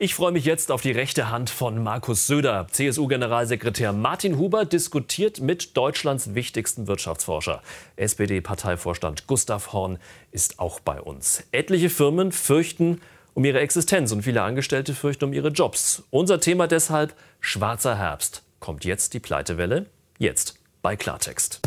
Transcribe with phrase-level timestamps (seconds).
[0.00, 2.68] Ich freue mich jetzt auf die rechte Hand von Markus Söder.
[2.70, 7.62] CSU-Generalsekretär Martin Huber diskutiert mit Deutschlands wichtigsten Wirtschaftsforscher.
[7.96, 9.98] SPD-Parteivorstand Gustav Horn
[10.30, 11.42] ist auch bei uns.
[11.50, 13.00] Etliche Firmen fürchten
[13.34, 16.04] um ihre Existenz und viele Angestellte fürchten um ihre Jobs.
[16.10, 18.44] Unser Thema deshalb schwarzer Herbst.
[18.60, 19.86] Kommt jetzt die Pleitewelle?
[20.16, 21.60] Jetzt bei Klartext.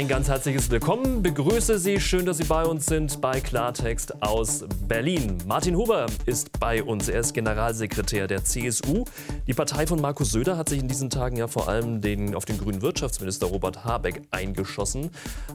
[0.00, 1.22] Ein ganz herzliches Willkommen.
[1.22, 2.00] Begrüße Sie.
[2.00, 5.36] Schön, dass Sie bei uns sind bei Klartext aus Berlin.
[5.46, 7.10] Martin Huber ist bei uns.
[7.10, 9.04] Er ist Generalsekretär der CSU.
[9.46, 12.46] Die Partei von Markus Söder hat sich in diesen Tagen ja vor allem den, auf
[12.46, 15.10] den grünen Wirtschaftsminister Robert Habeck eingeschossen.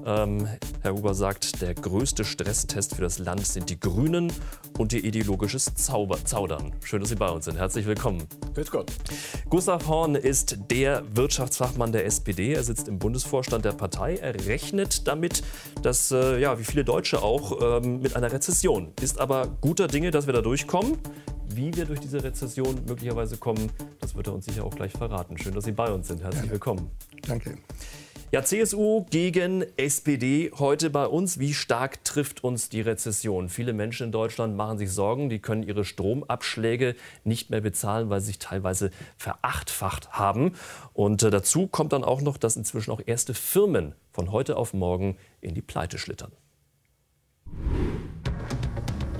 [0.05, 0.47] Ähm,
[0.83, 4.31] Herr Huber sagt, der größte Stresstest für das Land sind die Grünen
[4.77, 6.71] und ihr ideologisches Zauber Zaudern.
[6.83, 7.57] Schön, dass Sie bei uns sind.
[7.57, 8.27] Herzlich willkommen.
[8.53, 8.91] Grüß Gott.
[9.49, 12.53] Gustav Horn ist der Wirtschaftsfachmann der SPD.
[12.53, 14.17] Er sitzt im Bundesvorstand der Partei.
[14.17, 15.43] Er rechnet damit,
[15.81, 18.93] dass, äh, ja, wie viele Deutsche auch, ähm, mit einer Rezession.
[19.01, 20.97] Ist aber guter Dinge, dass wir da durchkommen.
[21.47, 25.37] Wie wir durch diese Rezession möglicherweise kommen, das wird er uns sicher auch gleich verraten.
[25.37, 26.21] Schön, dass Sie bei uns sind.
[26.23, 26.89] Herzlich willkommen.
[27.27, 27.57] Danke.
[28.35, 31.39] Ja, CSU gegen SPD heute bei uns.
[31.39, 33.47] Wie stark trifft uns die Rezession?
[33.47, 38.19] Viele Menschen in Deutschland machen sich Sorgen, die können ihre Stromabschläge nicht mehr bezahlen, weil
[38.19, 40.51] sie sich teilweise verachtfacht haben.
[40.91, 44.73] Und äh, dazu kommt dann auch noch, dass inzwischen auch erste Firmen von heute auf
[44.73, 46.33] morgen in die Pleite schlittern.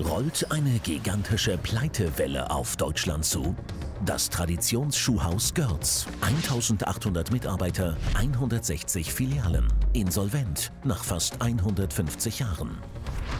[0.08, 3.56] Rollt eine gigantische Pleitewelle auf Deutschland zu?
[4.04, 6.06] Das Traditionsschuhhaus Görz.
[6.20, 9.66] 1800 Mitarbeiter, 160 Filialen.
[9.94, 12.78] Insolvent nach fast 150 Jahren.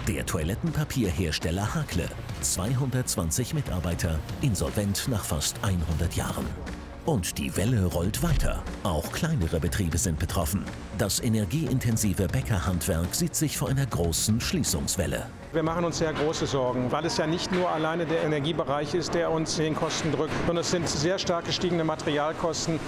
[0.08, 2.08] Der Toilettenpapierhersteller Hakle.
[2.40, 6.46] 220 Mitarbeiter, insolvent nach fast 100 Jahren.
[7.04, 8.64] Und die Welle rollt weiter.
[8.82, 10.64] Auch kleinere Betriebe sind betroffen.
[10.98, 15.26] Das energieintensive Bäckerhandwerk sieht sich vor einer großen Schließungswelle.
[15.52, 19.14] Wir machen uns sehr große Sorgen, weil es ja nicht nur alleine der Energiebereich ist,
[19.14, 22.80] der uns den Kosten drückt, sondern es sind sehr stark gestiegene Materialkosten.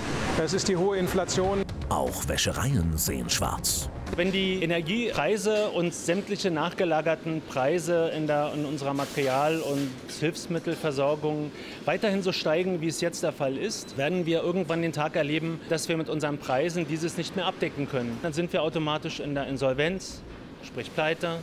[0.43, 1.62] Es ist die hohe Inflation.
[1.88, 3.88] Auch Wäschereien sehen schwarz.
[4.16, 11.53] Wenn die Energiepreise und sämtliche nachgelagerten Preise in, der, in unserer Material- und Hilfsmittelversorgung
[11.84, 15.60] weiterhin so steigen, wie es jetzt der Fall ist, werden wir irgendwann den Tag erleben,
[15.69, 18.19] dass wir mit unseren Preisen dieses nicht mehr abdecken können.
[18.22, 20.21] Dann sind wir automatisch in der Insolvenz,
[20.65, 21.38] sprich Pleite,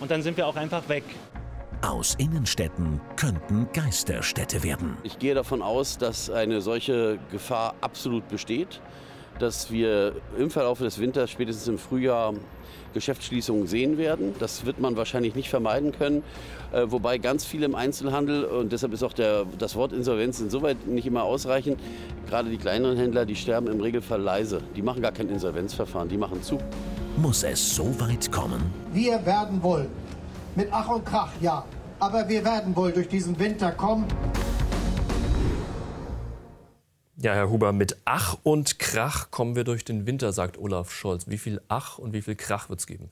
[0.00, 1.04] und dann sind wir auch einfach weg.
[1.82, 4.96] Aus Innenstädten könnten Geisterstädte werden.
[5.04, 8.80] Ich gehe davon aus, dass eine solche Gefahr absolut besteht,
[9.38, 12.34] dass wir im Verlauf des Winters, spätestens im Frühjahr,
[12.94, 14.34] Geschäftsschließungen sehen werden.
[14.38, 16.22] Das wird man wahrscheinlich nicht vermeiden können.
[16.72, 20.86] Äh, wobei ganz viele im Einzelhandel, und deshalb ist auch der, das Wort Insolvenz insoweit
[20.86, 21.80] nicht immer ausreichend,
[22.28, 24.60] gerade die kleineren Händler, die sterben im Regelfall leise.
[24.74, 26.58] Die machen gar kein Insolvenzverfahren, die machen zu.
[27.20, 28.72] Muss es so weit kommen?
[28.92, 29.88] Wir werden wohl,
[30.54, 31.64] mit Ach und Krach, ja,
[31.98, 34.06] aber wir werden wohl durch diesen Winter kommen.
[37.16, 41.26] Ja, Herr Huber, mit Ach und Krach kommen wir durch den Winter, sagt Olaf Scholz.
[41.26, 43.10] Wie viel Ach und wie viel Krach wird es geben?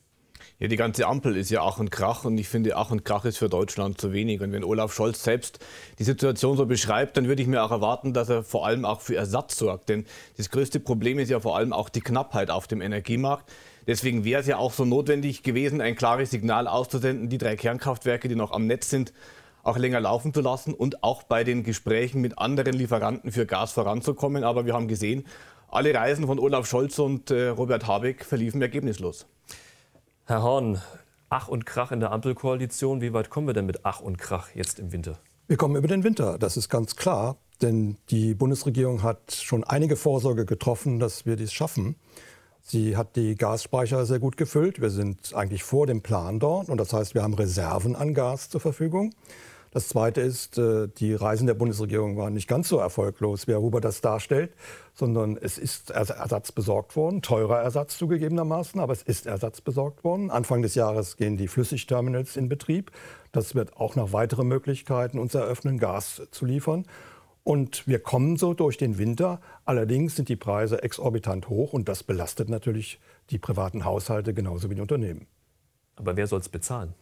[0.61, 3.25] Ja, die ganze Ampel ist ja Ach und Krach und ich finde, Ach und Krach
[3.25, 4.41] ist für Deutschland zu wenig.
[4.41, 5.59] Und wenn Olaf Scholz selbst
[5.99, 9.01] die Situation so beschreibt, dann würde ich mir auch erwarten, dass er vor allem auch
[9.01, 9.89] für Ersatz sorgt.
[9.89, 10.07] Denn
[10.37, 13.51] das größte Problem ist ja vor allem auch die Knappheit auf dem Energiemarkt.
[13.87, 18.29] Deswegen wäre es ja auch so notwendig gewesen, ein klares Signal auszusenden, die drei Kernkraftwerke,
[18.29, 19.13] die noch am Netz sind,
[19.63, 23.73] auch länger laufen zu lassen und auch bei den Gesprächen mit anderen Lieferanten für Gas
[23.73, 24.45] voranzukommen.
[24.45, 25.25] Aber wir haben gesehen,
[25.69, 29.27] alle Reisen von Olaf Scholz und äh, Robert Habeck verliefen ergebnislos.
[30.25, 30.81] Herr Horn,
[31.29, 33.01] Ach und Krach in der Ampelkoalition.
[33.01, 35.19] Wie weit kommen wir denn mit Ach und Krach jetzt im Winter?
[35.49, 37.37] Wir kommen über den Winter, das ist ganz klar.
[37.63, 41.97] Denn die Bundesregierung hat schon einige Vorsorge getroffen, dass wir dies schaffen.
[42.69, 44.81] Sie hat die Gasspeicher sehr gut gefüllt.
[44.81, 46.69] Wir sind eigentlich vor dem Plan dort.
[46.69, 49.13] Und das heißt, wir haben Reserven an Gas zur Verfügung.
[49.71, 53.61] Das Zweite ist, äh, die Reisen der Bundesregierung waren nicht ganz so erfolglos, wie Herr
[53.61, 54.53] Huber das darstellt,
[54.95, 60.33] sondern es ist Ersatz besorgt worden, teurer Ersatz zugegebenermaßen, aber es ist Ersatz besorgt worden.
[60.33, 62.91] Anfang des Jahres gehen die Flüssigterminals in Betrieb.
[63.31, 66.85] Das wird auch noch weitere Möglichkeiten uns eröffnen, Gas zu liefern.
[67.47, 69.41] Und wir kommen so durch den Winter.
[69.65, 72.99] Allerdings sind die Preise exorbitant hoch und das belastet natürlich
[73.31, 75.29] die privaten Haushalte genauso wie die Unternehmen.
[75.95, 76.93] Aber wer soll es bezahlen?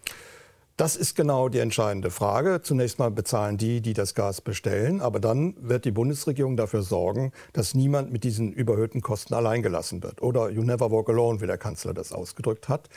[0.76, 2.60] Das ist genau die entscheidende Frage.
[2.60, 7.32] Zunächst mal bezahlen die, die das Gas bestellen, aber dann wird die Bundesregierung dafür sorgen,
[7.54, 10.20] dass niemand mit diesen überhöhten Kosten alleingelassen wird.
[10.20, 12.90] Oder you never walk alone, wie der Kanzler das ausgedrückt hat.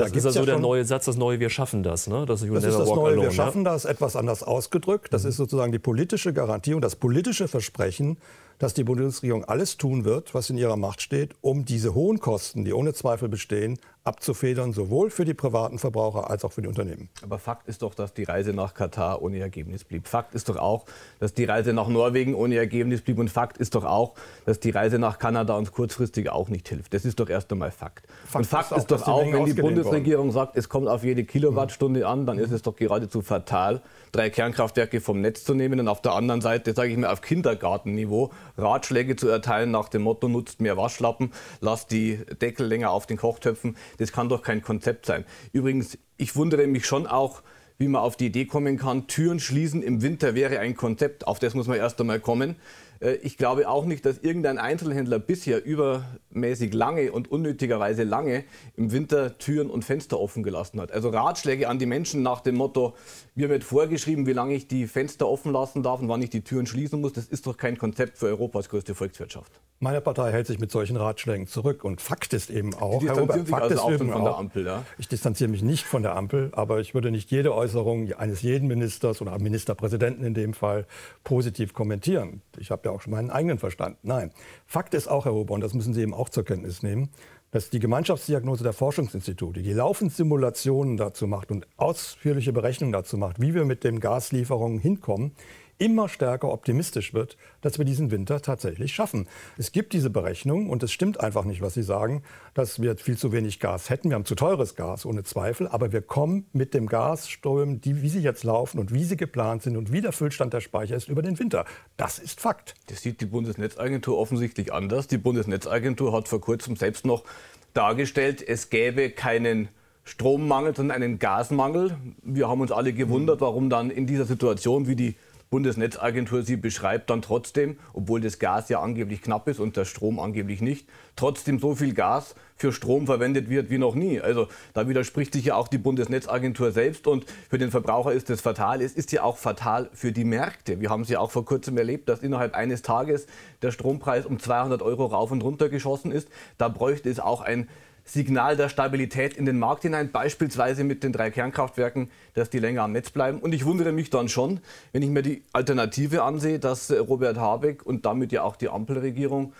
[0.00, 2.06] Da das ist also ja der neue Satz, das neue Wir schaffen das.
[2.06, 2.24] Ne?
[2.26, 5.12] Das, das ist das neue alone, Wir schaffen das, etwas anders ausgedrückt.
[5.12, 5.30] Das mhm.
[5.30, 8.16] ist sozusagen die politische Garantie und das politische Versprechen,
[8.60, 12.64] dass die Bundesregierung alles tun wird, was in ihrer Macht steht, um diese hohen Kosten,
[12.64, 17.10] die ohne Zweifel bestehen, abzufedern, sowohl für die privaten Verbraucher als auch für die Unternehmen.
[17.22, 20.08] Aber Fakt ist doch, dass die Reise nach Katar ohne Ergebnis blieb.
[20.08, 20.86] Fakt ist doch auch,
[21.18, 23.18] dass die Reise nach Norwegen ohne Ergebnis blieb.
[23.18, 24.14] Und Fakt ist doch auch,
[24.46, 26.94] dass die Reise nach Kanada uns kurzfristig auch nicht hilft.
[26.94, 28.06] Das ist doch erst einmal Fakt.
[28.24, 30.34] Fakt und Fakt ist, ist doch auch, wenn die Bundesregierung worden.
[30.34, 35.00] sagt, es kommt auf jede Kilowattstunde an, dann ist es doch geradezu fatal, drei Kernkraftwerke
[35.02, 38.30] vom Netz zu nehmen und auf der anderen Seite, sage ich mir, auf Kindergartenniveau
[38.60, 43.16] Ratschläge zu erteilen nach dem Motto, nutzt mehr Waschlappen, lasst die Deckel länger auf den
[43.16, 43.76] Kochtöpfen.
[43.98, 45.24] Das kann doch kein Konzept sein.
[45.52, 47.42] Übrigens, ich wundere mich schon auch,
[47.78, 51.26] wie man auf die Idee kommen kann, Türen schließen im Winter wäre ein Konzept.
[51.26, 52.56] Auf das muss man erst einmal kommen.
[53.00, 58.44] Äh, ich glaube auch nicht, dass irgendein Einzelhändler bisher übermäßig lange und unnötigerweise lange
[58.76, 60.92] im Winter Türen und Fenster offen gelassen hat.
[60.92, 62.94] Also Ratschläge an die Menschen nach dem Motto,
[63.34, 66.42] mir wird vorgeschrieben, wie lange ich die Fenster offen lassen darf und wann ich die
[66.42, 69.60] Türen schließen muss, das ist doch kein Konzept für Europas größte Volkswirtschaft.
[69.78, 73.48] Meine Partei hält sich mit solchen Ratschlägen zurück und Fakt ist eben auch, Herr Robert,
[73.48, 74.84] Fakt also ist auch eben von der Ampel, ja?
[74.98, 78.68] ich distanziere mich nicht von der Ampel, aber ich würde nicht jede Äußerung eines jeden
[78.68, 80.86] Ministers oder Ministerpräsidenten in dem Fall
[81.24, 82.42] positiv kommentieren.
[82.58, 83.96] Ich habe ja auch schon meinen eigenen Verstand.
[84.02, 84.32] Nein,
[84.66, 87.08] Fakt ist auch, Herr Huber, und das müssen Sie eben auch zur Kenntnis nehmen,
[87.50, 93.40] dass die Gemeinschaftsdiagnose der Forschungsinstitute, die laufend Simulationen dazu macht und ausführliche Berechnungen dazu macht,
[93.40, 95.32] wie wir mit den Gaslieferungen hinkommen,
[95.80, 99.26] immer stärker optimistisch wird, dass wir diesen Winter tatsächlich schaffen.
[99.56, 102.22] Es gibt diese Berechnung und es stimmt einfach nicht, was Sie sagen,
[102.54, 104.10] dass wir viel zu wenig Gas hätten.
[104.10, 108.08] Wir haben zu teures Gas, ohne Zweifel, aber wir kommen mit dem Gasströmen, die, wie
[108.08, 111.08] sie jetzt laufen und wie sie geplant sind und wie der Füllstand der Speicher ist,
[111.08, 111.64] über den Winter.
[111.96, 112.74] Das ist Fakt.
[112.88, 115.08] Das sieht die Bundesnetzagentur offensichtlich anders.
[115.08, 117.24] Die Bundesnetzagentur hat vor kurzem selbst noch
[117.72, 119.68] dargestellt, es gäbe keinen
[120.04, 121.96] Strommangel, sondern einen Gasmangel.
[122.22, 125.16] Wir haben uns alle gewundert, warum dann in dieser Situation, wie die
[125.50, 130.20] Bundesnetzagentur sie beschreibt, dann trotzdem, obwohl das Gas ja angeblich knapp ist und der Strom
[130.20, 134.20] angeblich nicht, trotzdem so viel Gas für Strom verwendet wird wie noch nie.
[134.20, 138.40] Also da widerspricht sich ja auch die Bundesnetzagentur selbst und für den Verbraucher ist das
[138.40, 138.80] fatal.
[138.80, 140.80] Es ist ja auch fatal für die Märkte.
[140.80, 143.26] Wir haben es ja auch vor kurzem erlebt, dass innerhalb eines Tages
[143.60, 146.28] der Strompreis um 200 Euro rauf und runter geschossen ist.
[146.58, 147.68] Da bräuchte es auch ein
[148.10, 152.82] Signal der Stabilität in den Markt hinein, beispielsweise mit den drei Kernkraftwerken, dass die länger
[152.82, 153.38] am Netz bleiben.
[153.38, 154.58] Und ich wundere mich dann schon,
[154.90, 159.52] wenn ich mir die Alternative ansehe, dass Robert Habeck und damit ja auch die Ampelregierung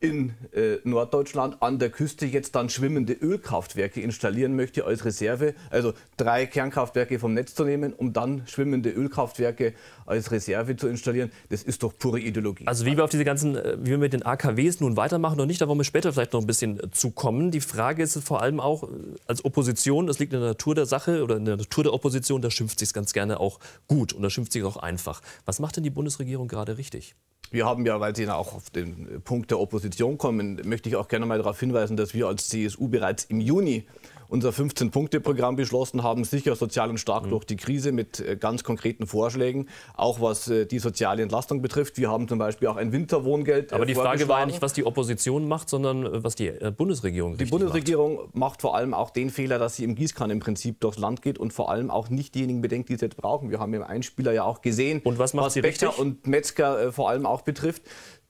[0.00, 5.54] in äh, Norddeutschland an der Küste jetzt dann schwimmende Ölkraftwerke installieren möchte als Reserve.
[5.68, 9.74] Also drei Kernkraftwerke vom Netz zu nehmen, um dann schwimmende Ölkraftwerke
[10.06, 12.66] als Reserve zu installieren, das ist doch pure Ideologie.
[12.66, 15.46] Also wie wir auf diese ganzen, äh, wie wir mit den AKWs nun weitermachen oder
[15.46, 17.50] nicht, da wollen wir später vielleicht noch ein bisschen äh, zu kommen.
[17.50, 18.86] Die Frage ist vor allem auch äh,
[19.26, 22.40] als Opposition, das liegt in der Natur der Sache oder in der Natur der Opposition,
[22.40, 25.20] da schimpft sich ganz gerne auch gut und da schimpft sich auch einfach.
[25.44, 27.14] Was macht denn die Bundesregierung gerade richtig?
[27.52, 31.08] Wir haben ja, weil Sie auch auf den Punkt der Opposition kommen, möchte ich auch
[31.08, 33.86] gerne mal darauf hinweisen, dass wir als CSU bereits im Juni
[34.30, 37.30] unser 15-Punkte-Programm beschlossen haben, sicher sozial und stark mhm.
[37.30, 41.98] durch die Krise mit äh, ganz konkreten Vorschlägen, auch was äh, die soziale Entlastung betrifft.
[41.98, 43.72] Wir haben zum Beispiel auch ein Winterwohngeld.
[43.72, 47.36] Äh, Aber die Frage war ja nicht, was die Opposition macht, sondern was die Bundesregierung
[47.36, 48.34] Die Bundesregierung macht.
[48.34, 48.62] macht.
[48.62, 51.90] vor allem auch den Fehler, dass sie im Gießkannenprinzip durchs Land geht und vor allem
[51.90, 53.50] auch nicht diejenigen bedenkt, die es jetzt brauchen.
[53.50, 55.98] Wir haben im Einspieler ja auch gesehen, und was, macht was Bäcker richtig?
[55.98, 57.82] und Metzger vor allem auch betrifft.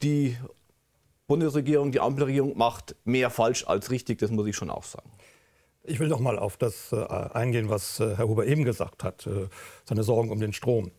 [0.03, 0.37] Die
[1.31, 5.09] Bundesregierung, die Ampelregierung macht mehr falsch als richtig, das muss ich schon auch sagen.
[5.85, 9.29] Ich will noch mal auf das äh, eingehen, was äh, Herr Huber eben gesagt hat,
[9.29, 9.47] äh,
[9.85, 10.91] seine Sorgen um den Strom.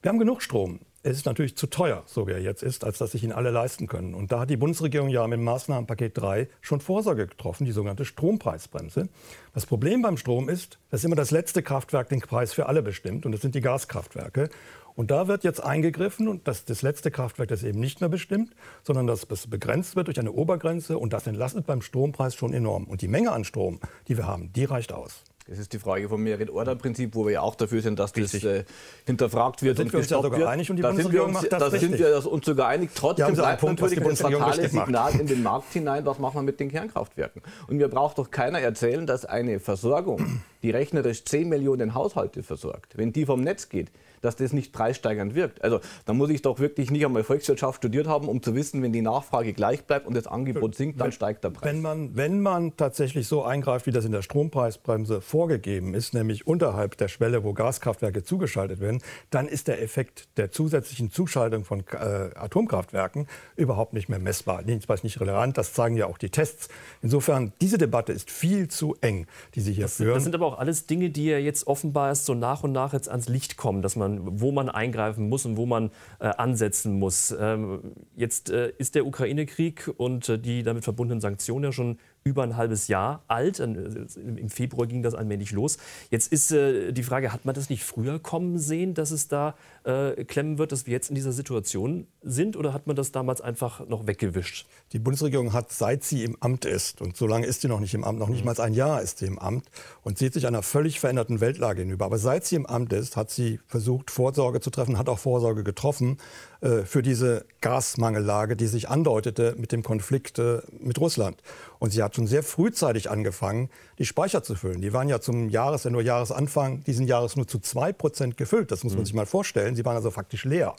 [0.00, 0.78] Wir haben genug Strom.
[1.02, 3.50] Es ist natürlich zu teuer, so wie er jetzt ist, als dass sich ihn alle
[3.50, 4.12] leisten können.
[4.12, 8.04] Und da hat die Bundesregierung ja mit dem Maßnahmenpaket 3 schon Vorsorge getroffen, die sogenannte
[8.04, 9.08] Strompreisbremse.
[9.54, 13.24] Das Problem beim Strom ist, dass immer das letzte Kraftwerk den Preis für alle bestimmt,
[13.24, 14.50] und das sind die Gaskraftwerke.
[14.94, 18.54] Und da wird jetzt eingegriffen und das, das letzte Kraftwerk das eben nicht mehr bestimmt,
[18.82, 22.84] sondern dass das begrenzt wird durch eine Obergrenze und das entlastet beim Strompreis schon enorm.
[22.84, 25.24] Und die Menge an Strom, die wir haben, die reicht aus.
[25.50, 28.42] Das ist die Frage vom Merit-Order-Prinzip, wo wir ja auch dafür sind, dass Richtig.
[28.42, 28.64] das äh,
[29.04, 30.48] hinterfragt wird da sind und wir uns ja sogar wird.
[30.48, 32.90] einig und die da Bundesregierung macht das Da sind wir uns sogar einig.
[32.94, 36.60] Trotzdem bleibt Punkt, natürlich das fatale Signal in den Markt hinein, was machen wir mit
[36.60, 37.42] den Kernkraftwerken.
[37.66, 42.96] Und mir braucht doch keiner erzählen, dass eine Versorgung, die rechnerisch 10 Millionen Haushalte versorgt,
[42.96, 43.90] wenn die vom Netz geht,
[44.20, 45.62] dass das nicht preissteigernd wirkt.
[45.62, 48.92] Also da muss ich doch wirklich nicht einmal Volkswirtschaft studiert haben, um zu wissen, wenn
[48.92, 51.64] die Nachfrage gleich bleibt und das Angebot sinkt, dann wenn, steigt der Preis.
[51.64, 56.46] Wenn man, wenn man tatsächlich so eingreift, wie das in der Strompreisbremse vorgegeben ist, nämlich
[56.46, 61.80] unterhalb der Schwelle, wo Gaskraftwerke zugeschaltet werden, dann ist der Effekt der zusätzlichen Zuschaltung von
[61.92, 63.26] äh, Atomkraftwerken
[63.56, 65.56] überhaupt nicht mehr messbar, jedenfalls nicht relevant.
[65.56, 66.68] Das zeigen ja auch die Tests.
[67.02, 70.14] Insofern, diese Debatte ist viel zu eng, die Sie hier das, führen.
[70.14, 72.92] Das sind aber auch alles Dinge, die ja jetzt offenbar erst so nach und nach
[72.92, 76.98] jetzt ans Licht kommen, dass man, wo man eingreifen muss und wo man äh, ansetzen
[76.98, 77.34] muss.
[77.38, 82.42] Ähm, jetzt äh, ist der Ukraine-Krieg und äh, die damit verbundenen Sanktionen ja schon über
[82.42, 83.58] ein halbes Jahr alt.
[83.60, 85.78] Im Februar ging das allmählich los.
[86.10, 89.54] Jetzt ist äh, die Frage, hat man das nicht früher kommen sehen, dass es da
[89.84, 92.56] äh, klemmen wird, dass wir jetzt in dieser Situation sind?
[92.56, 94.66] Oder hat man das damals einfach noch weggewischt?
[94.92, 97.94] Die Bundesregierung hat, seit sie im Amt ist, und so lange ist sie noch nicht
[97.94, 98.52] im Amt, noch nicht mhm.
[98.52, 99.70] mal ein Jahr ist sie im Amt,
[100.02, 102.04] und sieht sich einer völlig veränderten Weltlage hinüber.
[102.04, 105.64] Aber seit sie im Amt ist, hat sie versucht, Vorsorge zu treffen, hat auch Vorsorge
[105.64, 106.49] getroffen äh,
[106.84, 111.42] für diese Gasmangellage, die sich andeutete mit dem Konflikt äh, mit Russland.
[111.78, 114.80] Und sie hat schon sehr frühzeitig angefangen, die Speicher zu füllen.
[114.80, 118.70] Die waren ja zum Jahresende, Jahresanfang diesen Jahres nur zu zwei Prozent gefüllt.
[118.70, 119.06] Das muss man mhm.
[119.06, 119.74] sich mal vorstellen.
[119.74, 120.74] Sie waren also faktisch leer.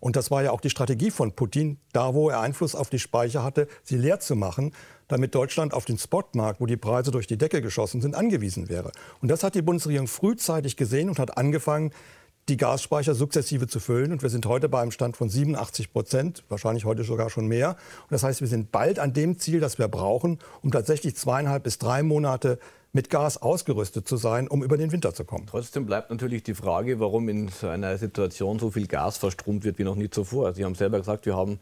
[0.00, 2.98] Und das war ja auch die Strategie von Putin, da wo er Einfluss auf die
[2.98, 4.72] Speicher hatte, sie leer zu machen,
[5.08, 8.92] damit Deutschland auf den Spotmarkt, wo die Preise durch die Decke geschossen sind, angewiesen wäre.
[9.20, 11.92] Und das hat die Bundesregierung frühzeitig gesehen und hat angefangen,
[12.48, 14.12] die Gasspeicher sukzessive zu füllen.
[14.12, 17.70] Und wir sind heute bei einem Stand von 87 Prozent, wahrscheinlich heute sogar schon mehr.
[18.02, 21.62] Und das heißt, wir sind bald an dem Ziel, das wir brauchen, um tatsächlich zweieinhalb
[21.62, 22.58] bis drei Monate
[22.92, 25.46] mit Gas ausgerüstet zu sein, um über den Winter zu kommen.
[25.46, 29.78] Trotzdem bleibt natürlich die Frage, warum in so einer Situation so viel Gas verstromt wird
[29.78, 30.54] wie noch nie zuvor.
[30.54, 31.60] Sie haben selber gesagt, wir haben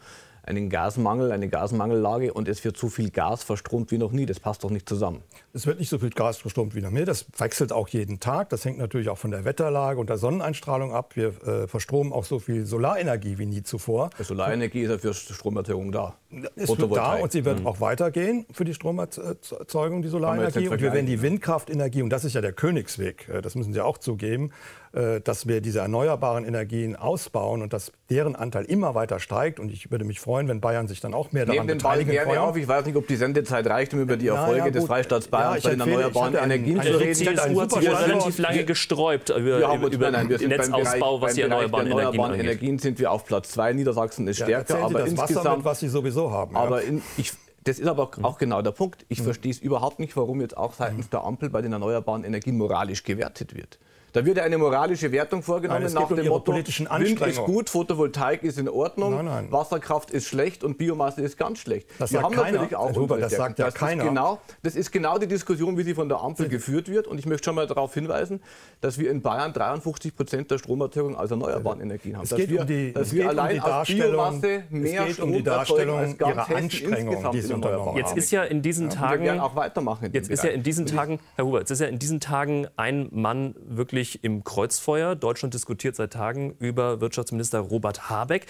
[0.49, 4.25] einen Gasmangel, eine Gasmangellage und es wird so viel Gas verstromt wie noch nie.
[4.25, 5.23] Das passt doch nicht zusammen.
[5.53, 7.05] Es wird nicht so viel Gas verstromt wie noch nie.
[7.05, 8.49] Das wechselt auch jeden Tag.
[8.49, 11.17] Das hängt natürlich auch von der Wetterlage und der Sonneneinstrahlung ab.
[11.17, 14.09] Wir äh, verstromen auch so viel Solarenergie wie nie zuvor.
[14.19, 16.15] Die Solarenergie ist ja für Stromerzeugung da.
[16.57, 17.67] Ist da und sie wird mhm.
[17.67, 20.69] auch weitergehen für die Stromerzeugung, die Solarenergie.
[20.69, 23.81] Und wir werden die Windkraftenergie, und das ist ja der Königsweg, äh, das müssen Sie
[23.81, 24.51] auch zugeben,
[24.93, 29.61] äh, dass wir diese erneuerbaren Energien ausbauen und dass deren Anteil immer weiter steigt.
[29.61, 32.41] Und ich würde mich freuen, wenn Bayern sich dann auch mehr daran beteiligen den gerne
[32.41, 32.57] auf.
[32.57, 35.55] Ich weiß nicht, ob die Sendezeit reicht, um über die Erfolge ja, des Freistaats Bayern
[35.55, 37.19] ja, bei den erneuerbaren Energien zu reden.
[37.19, 41.21] Die CSU hat sich ja relativ lange gesträubt über, ja, über, über nein, den Netzausbau,
[41.21, 43.73] was die erneuerbaren, Energien, erneuerbaren Energien sind wir auf Platz zwei.
[43.73, 44.79] Niedersachsen ist stärker.
[44.79, 46.57] aber das insgesamt, Wasser mit, was sie sowieso haben.
[46.57, 47.33] Aber in, ich,
[47.65, 49.05] das ist aber auch genau der Punkt.
[49.09, 49.25] Ich mhm.
[49.25, 53.03] verstehe es überhaupt nicht, warum jetzt auch seitens der Ampel bei den erneuerbaren Energien moralisch
[53.05, 53.79] gewertet wird.
[54.19, 58.43] Da wird eine moralische Wertung vorgenommen nein, nach dem um Motto, Wind ist gut, Photovoltaik
[58.43, 59.53] ist in Ordnung, nein, nein.
[59.53, 61.89] Wasserkraft ist schlecht und Biomasse ist ganz schlecht.
[62.01, 62.51] Das Wir haben keiner.
[62.51, 64.03] natürlich auch Huber, das sagt ja das keiner.
[64.03, 67.07] Ist genau, das ist genau die Diskussion, wie sie von der Ampel geführt wird.
[67.07, 68.41] Und ich möchte schon mal darauf hinweisen,
[68.81, 72.25] dass wir in Bayern 53 Prozent der Stromerzeugung aus erneuerbaren Energien haben.
[72.25, 75.33] Es geht wir, um die, dass wir allein um die Biomasse mehr es geht um
[75.33, 79.23] die Darstellung als ganz ihrer Anstrengung, die sie unternommen Jetzt ist ja in diesen Tagen,
[79.23, 80.11] werden auch weitermachen.
[80.13, 83.09] Jetzt ist ja in diesen Tagen, Herr Huber, jetzt ist ja in diesen Tagen ein
[83.13, 85.15] Mann wirklich im Kreuzfeuer Kreuzfeuer.
[85.15, 88.47] Deutschland diskutiert seit Tagen über Wirtschaftsminister Robert Habeck.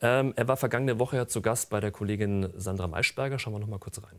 [0.00, 3.38] Ähm, er war vergangene Woche ja zu Gast bei der Kollegin Sandra Maischberger.
[3.38, 4.18] Schauen wir noch mal kurz rein.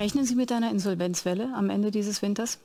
[0.00, 2.60] Rechnen Sie mit einer Insolvenzwelle am Ende dieses Winters?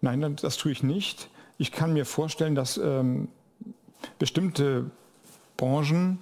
[0.00, 1.30] Nein, das tue ich nicht.
[1.58, 3.28] Ich kann mir vorstellen, dass ähm,
[4.18, 4.90] bestimmte
[5.56, 6.20] Branchen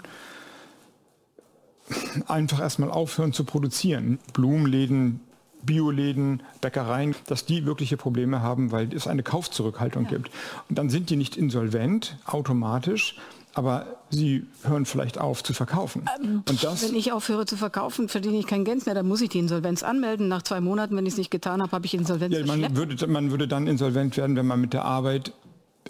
[2.26, 4.18] einfach erstmal aufhören zu produzieren.
[4.34, 5.20] Blumenläden,
[5.62, 10.10] Bioläden, Bäckereien, dass die wirkliche Probleme haben, weil es eine Kaufzurückhaltung ja.
[10.10, 10.30] gibt.
[10.68, 13.16] Und dann sind die nicht insolvent automatisch,
[13.54, 16.04] aber sie hören vielleicht auf zu verkaufen.
[16.22, 19.40] Ähm, wenn ich aufhöre zu verkaufen, verdiene ich kein Geld mehr, dann muss ich die
[19.40, 20.28] Insolvenz anmelden.
[20.28, 22.34] Nach zwei Monaten, wenn ich es nicht getan habe, habe ich Insolvenz.
[22.36, 25.32] Ja, man, würde, man würde dann insolvent werden, wenn man mit der Arbeit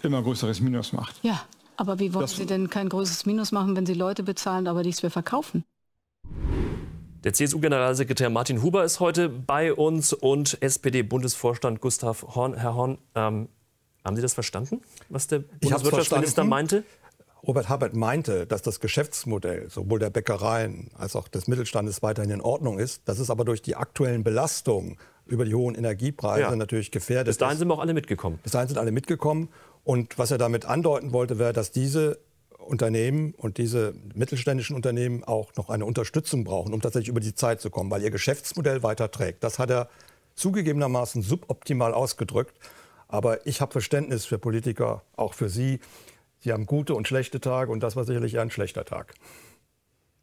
[0.01, 1.19] immer größeres Minus macht.
[1.21, 1.41] Ja,
[1.77, 4.81] aber wie wollen das Sie denn kein großes Minus machen, wenn Sie Leute bezahlen, aber
[4.81, 5.63] nichts mehr verkaufen?
[7.25, 12.53] Der CSU-Generalsekretär Martin Huber ist heute bei uns und SPD-Bundesvorstand Gustav Horn.
[12.53, 13.49] Herr Horn, ähm,
[14.05, 16.85] haben Sie das verstanden, was der Bundeswirtschaftsminister meinte?
[17.45, 22.41] Robert Habeck meinte, dass das Geschäftsmodell sowohl der Bäckereien als auch des Mittelstandes weiterhin in
[22.41, 23.01] Ordnung ist.
[23.05, 26.55] Das ist aber durch die aktuellen Belastungen über die hohen Energiepreise ja.
[26.55, 27.27] natürlich gefährdet.
[27.27, 28.39] Bis dahin sind wir auch alle mitgekommen.
[28.43, 29.49] Bis dahin sind alle mitgekommen.
[29.83, 32.19] Und was er damit andeuten wollte, wäre, dass diese
[32.69, 37.61] Unternehmen und diese mittelständischen Unternehmen auch noch eine Unterstützung brauchen, um tatsächlich über die Zeit
[37.61, 39.43] zu kommen, weil ihr Geschäftsmodell weiter trägt.
[39.43, 39.89] Das hat er
[40.35, 42.55] zugegebenermaßen suboptimal ausgedrückt.
[43.07, 45.79] Aber ich habe Verständnis für Politiker, auch für Sie.
[46.39, 49.15] Sie haben gute und schlechte Tage und das war sicherlich ein schlechter Tag.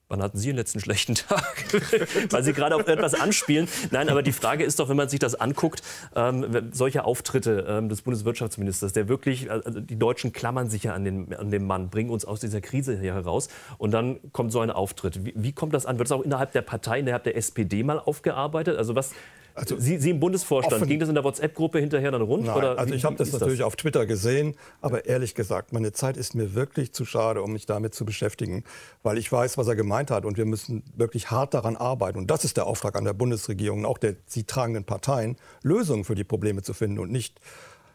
[0.09, 1.65] Wann hatten Sie den letzten schlechten Tag?
[2.31, 3.67] Weil Sie gerade auf etwas anspielen.
[3.91, 5.83] Nein, aber die Frage ist doch, wenn man sich das anguckt,
[6.15, 11.05] ähm, solche Auftritte ähm, des Bundeswirtschaftsministers, der wirklich, also die Deutschen klammern sich ja an
[11.05, 13.49] den, an den Mann, bringen uns aus dieser Krise hier heraus.
[13.79, 15.25] Und dann kommt so ein Auftritt.
[15.25, 15.99] Wie, wie kommt das an?
[15.99, 18.79] Wird es auch innerhalb der Partei, innerhalb der SPD mal aufgearbeitet?
[18.79, 19.11] Also was,
[19.57, 20.89] Also Sie, Sie im Bundesvorstand, offen.
[20.89, 22.45] ging das in der WhatsApp-Gruppe hinterher dann rund?
[22.45, 23.67] Nein, oder also ich habe das natürlich das?
[23.67, 27.65] auf Twitter gesehen, aber ehrlich gesagt, meine Zeit ist mir wirklich zu schade, um mich
[27.65, 28.65] damit zu beschäftigen,
[29.03, 32.19] weil ich weiß, was er gemeint hat und wir müssen wirklich hart daran arbeiten.
[32.19, 36.05] Und das ist der Auftrag an der Bundesregierung und auch der sie tragenden Parteien, Lösungen
[36.05, 37.41] für die Probleme zu finden und nicht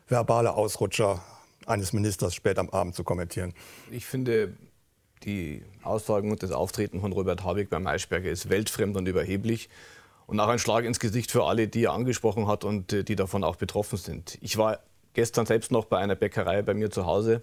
[0.08, 1.22] verbale Ausrutscher
[1.68, 3.53] eines Ministers spät am Abend zu kommentieren.
[3.91, 4.53] Ich finde,
[5.25, 9.70] die Aussagen und das Auftreten von Robert Habeck beim Maischberger ist weltfremd und überheblich
[10.31, 13.17] und auch ein Schlag ins Gesicht für alle, die er angesprochen hat und äh, die
[13.17, 14.38] davon auch betroffen sind.
[14.39, 14.79] Ich war
[15.13, 17.41] gestern selbst noch bei einer Bäckerei bei mir zu Hause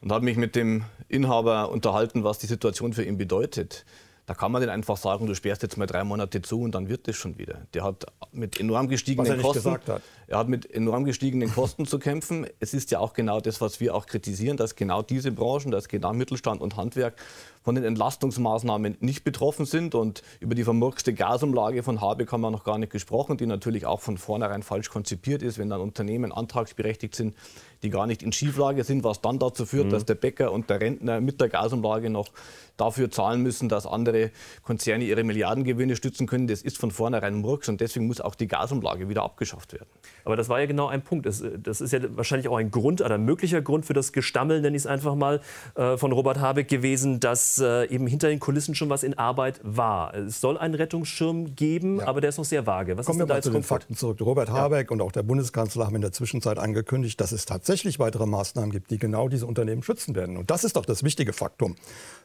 [0.00, 3.84] und habe mich mit dem Inhaber unterhalten, was die Situation für ihn bedeutet.
[4.26, 6.88] Da kann man nicht einfach sagen, du sperrst jetzt mal drei Monate zu und dann
[6.88, 7.62] wird es schon wieder.
[7.74, 9.72] Der hat mit enorm gestiegenen er Kosten.
[9.72, 10.02] Hat.
[10.32, 12.46] Er hat mit enorm gestiegenen Kosten zu kämpfen.
[12.58, 15.88] Es ist ja auch genau das, was wir auch kritisieren, dass genau diese Branchen, dass
[15.88, 17.16] genau Mittelstand und Handwerk
[17.62, 19.94] von den Entlastungsmaßnahmen nicht betroffen sind.
[19.94, 23.84] Und über die vermurkste Gasumlage von Habeck haben wir noch gar nicht gesprochen, die natürlich
[23.84, 27.36] auch von vornherein falsch konzipiert ist, wenn dann Unternehmen antragsberechtigt sind,
[27.82, 29.90] die gar nicht in Schieflage sind, was dann dazu führt, mhm.
[29.90, 32.28] dass der Bäcker und der Rentner mit der Gasumlage noch
[32.76, 34.30] dafür zahlen müssen, dass andere
[34.62, 36.46] Konzerne ihre Milliardengewinne stützen können.
[36.46, 39.88] Das ist von vornherein Murks und deswegen muss auch die Gasumlage wieder abgeschafft werden.
[40.24, 41.26] Aber das war ja genau ein Punkt.
[41.26, 44.82] Das, ist ja wahrscheinlich auch ein Grund, ein möglicher Grund für das Gestammel, nenne ich
[44.82, 45.40] es einfach mal,
[45.74, 49.60] äh, von Robert Habeck gewesen, dass äh, eben hinter den Kulissen schon was in Arbeit
[49.62, 50.14] war.
[50.14, 52.06] Es soll einen Rettungsschirm geben, ja.
[52.06, 52.96] aber der ist noch sehr vage.
[52.96, 54.20] Was Kommen wir mal zu den Fakten zurück.
[54.20, 54.94] Robert Habeck ja.
[54.94, 58.90] und auch der Bundeskanzler haben in der Zwischenzeit angekündigt, dass es tatsächlich weitere Maßnahmen gibt,
[58.90, 60.36] die genau diese Unternehmen schützen werden.
[60.36, 61.76] Und das ist doch das wichtige Faktum.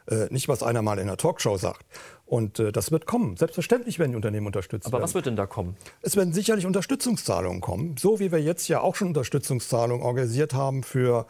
[0.09, 1.85] Äh, nicht, was einer mal in einer Talkshow sagt.
[2.25, 3.37] Und äh, das wird kommen.
[3.37, 5.03] Selbstverständlich werden die Unternehmen unterstützt Aber werden.
[5.03, 5.77] was wird denn da kommen?
[6.01, 7.86] Es werden sicherlich Unterstützungszahlungen kommen.
[7.97, 11.27] So wie wir jetzt ja auch schon Unterstützungszahlungen organisiert haben für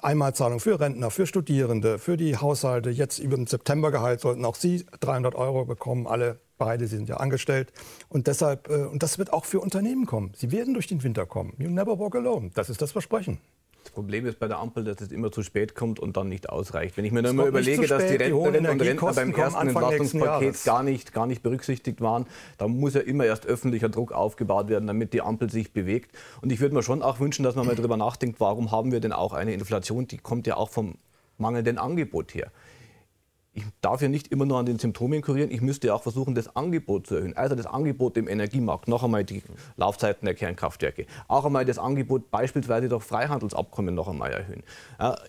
[0.00, 2.90] Einmalzahlung für Rentner, für Studierende, für die Haushalte.
[2.90, 7.16] Jetzt über dem Septembergehalt sollten auch Sie 300 Euro bekommen, alle beide, Sie sind ja
[7.18, 7.72] angestellt.
[8.08, 10.32] Und deshalb, äh, und das wird auch für Unternehmen kommen.
[10.36, 11.54] Sie werden durch den Winter kommen.
[11.58, 12.50] You never walk alone.
[12.54, 13.38] Das ist das Versprechen.
[13.84, 16.48] Das Problem ist bei der Ampel, dass es immer zu spät kommt und dann nicht
[16.48, 16.96] ausreicht.
[16.96, 20.82] Wenn ich mir nur mal überlege, dass die Rentnerinnen und Rentner beim ersten Entlastungspaket gar
[20.82, 22.26] nicht, gar nicht berücksichtigt waren,
[22.56, 26.16] da muss ja immer erst öffentlicher Druck aufgebaut werden, damit die Ampel sich bewegt.
[26.40, 29.00] Und ich würde mir schon auch wünschen, dass man mal darüber nachdenkt, warum haben wir
[29.00, 30.96] denn auch eine Inflation, die kommt ja auch vom
[31.36, 32.50] mangelnden Angebot her
[33.54, 36.34] ich darf ja nicht immer nur an den Symptomen kurieren, ich müsste ja auch versuchen,
[36.34, 37.36] das Angebot zu erhöhen.
[37.36, 39.42] Also das Angebot im Energiemarkt, noch einmal die
[39.76, 44.62] Laufzeiten der Kernkraftwerke, auch einmal das Angebot beispielsweise durch Freihandelsabkommen noch einmal erhöhen.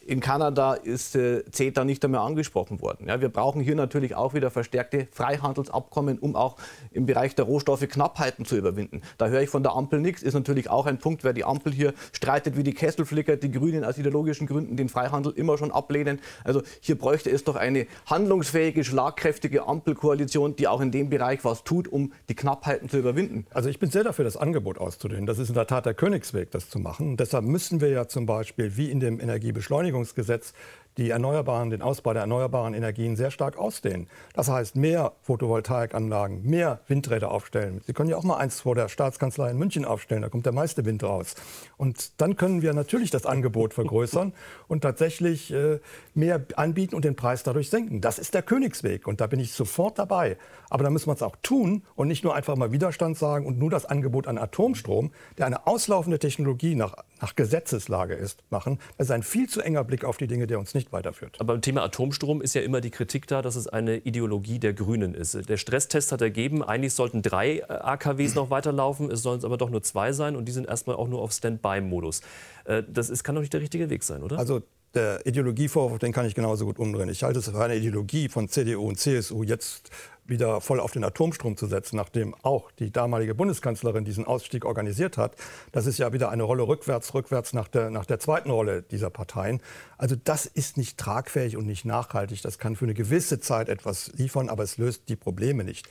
[0.05, 3.07] In Kanada ist äh, CETA nicht einmal angesprochen worden.
[3.07, 6.55] wir brauchen hier natürlich auch wieder verstärkte Freihandelsabkommen, um auch
[6.91, 9.01] im Bereich der Rohstoffe Knappheiten zu überwinden.
[9.17, 11.71] Da höre ich von der Ampel nichts, ist natürlich auch ein Punkt, wer die Ampel
[11.73, 16.19] hier streitet wie die Kesselflicker, die Grünen aus ideologischen Gründen den Freihandel immer schon ablehnen.
[16.43, 17.85] Also hier bräuchte es doch eine
[18.15, 23.45] handlungsfähige, schlagkräftige Ampelkoalition, die auch in dem Bereich was tut, um die Knappheiten zu überwinden?
[23.53, 25.25] Also ich bin sehr dafür, das Angebot auszudehnen.
[25.25, 27.09] Das ist in der Tat der Königsweg, das zu machen.
[27.09, 30.53] Und deshalb müssen wir ja zum Beispiel, wie in dem Energiebeschleunigungsgesetz,
[30.97, 34.07] die Erneuerbaren, den Ausbau der erneuerbaren Energien sehr stark ausdehnen.
[34.33, 37.81] Das heißt, mehr Photovoltaikanlagen, mehr Windräder aufstellen.
[37.85, 40.53] Sie können ja auch mal eins vor der Staatskanzlei in München aufstellen, da kommt der
[40.53, 41.35] meiste Wind raus.
[41.77, 44.33] Und dann können wir natürlich das Angebot vergrößern
[44.67, 45.79] und tatsächlich äh,
[46.13, 48.01] mehr anbieten und den Preis dadurch senken.
[48.01, 50.37] Das ist der Königsweg und da bin ich sofort dabei.
[50.69, 53.57] Aber da müssen wir es auch tun und nicht nur einfach mal Widerstand sagen und
[53.57, 58.79] nur das Angebot an Atomstrom, der eine auslaufende Technologie nach, nach Gesetzeslage ist, machen.
[58.97, 61.37] Das ist ein viel zu enger Blick auf die Dinge, der uns nicht weiterführt.
[61.39, 64.73] Aber beim Thema Atomstrom ist ja immer die Kritik da, dass es eine Ideologie der
[64.73, 65.49] Grünen ist.
[65.49, 69.69] Der Stresstest hat ergeben, eigentlich sollten drei äh, AKWs noch weiterlaufen, es sollen aber doch
[69.69, 72.21] nur zwei sein und die sind erstmal auch nur auf Standby-Modus.
[72.65, 74.37] Äh, das ist, kann doch nicht der richtige Weg sein, oder?
[74.37, 74.61] Also
[74.95, 77.09] der Ideologievorwurf, den kann ich genauso gut umdrehen.
[77.09, 79.91] Ich halte es für eine Ideologie von CDU und CSU, jetzt
[80.27, 85.17] wieder voll auf den Atomstrom zu setzen, nachdem auch die damalige Bundeskanzlerin diesen Ausstieg organisiert
[85.17, 85.35] hat.
[85.71, 89.09] Das ist ja wieder eine Rolle rückwärts, rückwärts nach der, nach der zweiten Rolle dieser
[89.09, 89.61] Parteien.
[89.97, 92.41] Also das ist nicht tragfähig und nicht nachhaltig.
[92.41, 95.87] Das kann für eine gewisse Zeit etwas liefern, aber es löst die Probleme nicht.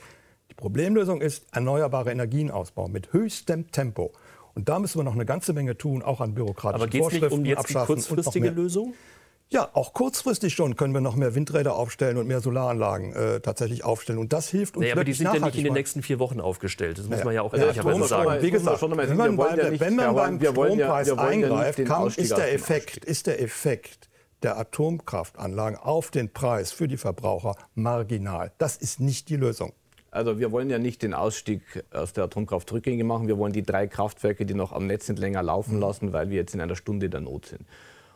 [0.51, 4.11] Die Problemlösung ist erneuerbare Energienausbau mit höchstem Tempo.
[4.55, 7.57] Und da müssen wir noch eine ganze Menge tun, auch an bürokratischen Aber Vorschriften nicht
[7.57, 8.93] um jetzt die kurzfristige Lösung?
[9.49, 13.83] Ja, auch kurzfristig schon können wir noch mehr Windräder aufstellen und mehr Solaranlagen äh, tatsächlich
[13.83, 14.17] aufstellen.
[14.17, 16.41] Und das hilft uns naja, aber die sind ja nicht in den nächsten vier Wochen
[16.41, 16.97] aufgestellt.
[16.97, 17.25] Das muss naja.
[17.25, 18.41] man ja auch ehrlicherweise ja, sagen.
[18.41, 22.53] Wie gesagt, wenn man, beim, ja wenn man beim Strompreis ja, eingreift, kann, ist, der
[22.53, 24.09] Effekt, ist der Effekt
[24.41, 28.51] der Atomkraftanlagen auf den Preis für die Verbraucher marginal.
[28.57, 29.73] Das ist nicht die Lösung.
[30.15, 33.27] Also wir wollen ja nicht den Ausstieg aus der Atomkraft rückgängig machen.
[33.27, 36.37] Wir wollen die drei Kraftwerke, die noch am Netz sind, länger laufen lassen, weil wir
[36.37, 37.65] jetzt in einer Stunde der Not sind.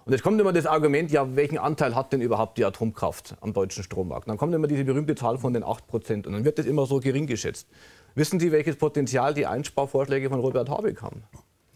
[0.05, 3.51] Und jetzt kommt immer das Argument, ja, welchen Anteil hat denn überhaupt die Atomkraft am
[3.51, 4.29] deutschen Strommarkt?
[4.29, 6.85] Dann kommt immer diese berühmte Zahl von den 8 Prozent und dann wird das immer
[6.85, 7.67] so gering geschätzt.
[8.15, 11.23] Wissen Sie, welches Potenzial die Einsparvorschläge von Robert Habeck haben?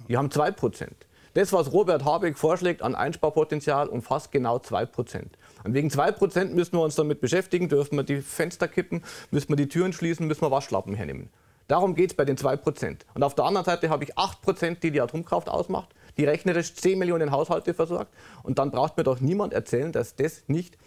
[0.07, 0.95] Die haben 2 Prozent.
[1.33, 5.37] Das, was Robert Habeck vorschlägt an Einsparpotenzial, umfasst genau 2 Prozent.
[5.63, 9.49] Und wegen 2 Prozent müssen wir uns damit beschäftigen, dürfen wir die Fenster kippen, müssen
[9.49, 11.29] wir die Türen schließen, müssen wir Waschlappen hernehmen.
[11.67, 13.05] Darum geht es bei den 2 Prozent.
[13.13, 16.75] Und auf der anderen Seite habe ich 8 Prozent, die die Atomkraft ausmacht, die rechnerisch
[16.75, 18.13] 10 Millionen Haushalte versorgt.
[18.43, 20.77] Und dann braucht mir doch niemand erzählen, dass das nicht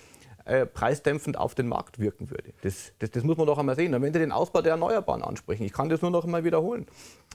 [0.47, 2.53] äh, preisdämpfend auf den Markt wirken würde.
[2.63, 3.95] Das, das, das, muss man doch einmal sehen.
[3.95, 6.87] Und wenn Sie den Ausbau der Erneuerbaren ansprechen, ich kann das nur noch einmal wiederholen.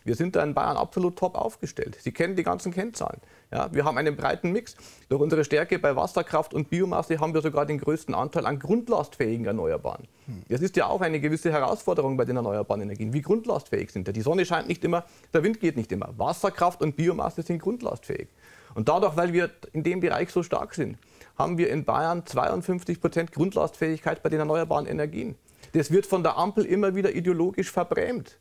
[0.03, 1.97] Wir sind da in Bayern absolut top aufgestellt.
[1.99, 3.19] Sie kennen die ganzen Kennzahlen.
[3.51, 4.75] Ja, wir haben einen breiten Mix.
[5.09, 9.45] Durch unsere Stärke bei Wasserkraft und Biomasse haben wir sogar den größten Anteil an grundlastfähigen
[9.45, 10.07] Erneuerbaren.
[10.47, 13.11] Das ist ja auch eine gewisse Herausforderung bei den erneuerbaren Energien.
[13.11, 14.13] Wie grundlastfähig sind die?
[14.13, 16.13] Die Sonne scheint nicht immer, der Wind geht nicht immer.
[16.17, 18.29] Wasserkraft und Biomasse sind grundlastfähig.
[18.73, 20.97] Und dadurch, weil wir in dem Bereich so stark sind,
[21.37, 25.35] haben wir in Bayern 52 Prozent Grundlastfähigkeit bei den erneuerbaren Energien.
[25.73, 28.39] Das wird von der Ampel immer wieder ideologisch verbrämt.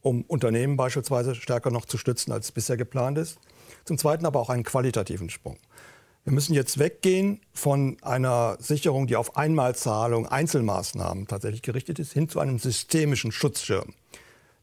[0.00, 3.38] um Unternehmen beispielsweise stärker noch zu stützen, als bisher geplant ist.
[3.84, 5.58] Zum Zweiten aber auch einen qualitativen Sprung.
[6.24, 12.28] Wir müssen jetzt weggehen von einer Sicherung, die auf Einmalzahlung, Einzelmaßnahmen tatsächlich gerichtet ist, hin
[12.28, 13.94] zu einem systemischen Schutzschirm.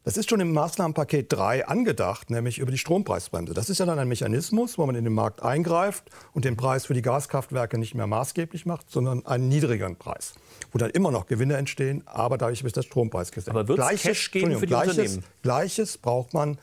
[0.02, 3.52] Das ist schon im Maßnahmenpaket 3 angedacht, nämlich über die Strompreisbremse.
[3.52, 6.86] Das ist ja dann ein Mechanismus, wo man in den Markt eingreift und den Preis
[6.86, 10.34] für die Gaskraftwerke nicht mehr maßgeblich macht, sondern einen niedrigeren Preis,
[10.72, 13.50] wo dann immer noch Gewinne entstehen, aber dadurch wird der Strompreis gesenkt.
[13.50, 15.24] Aber wird es Cash geben für die Gleiches, Unternehmen?
[15.42, 16.58] Gleiches braucht man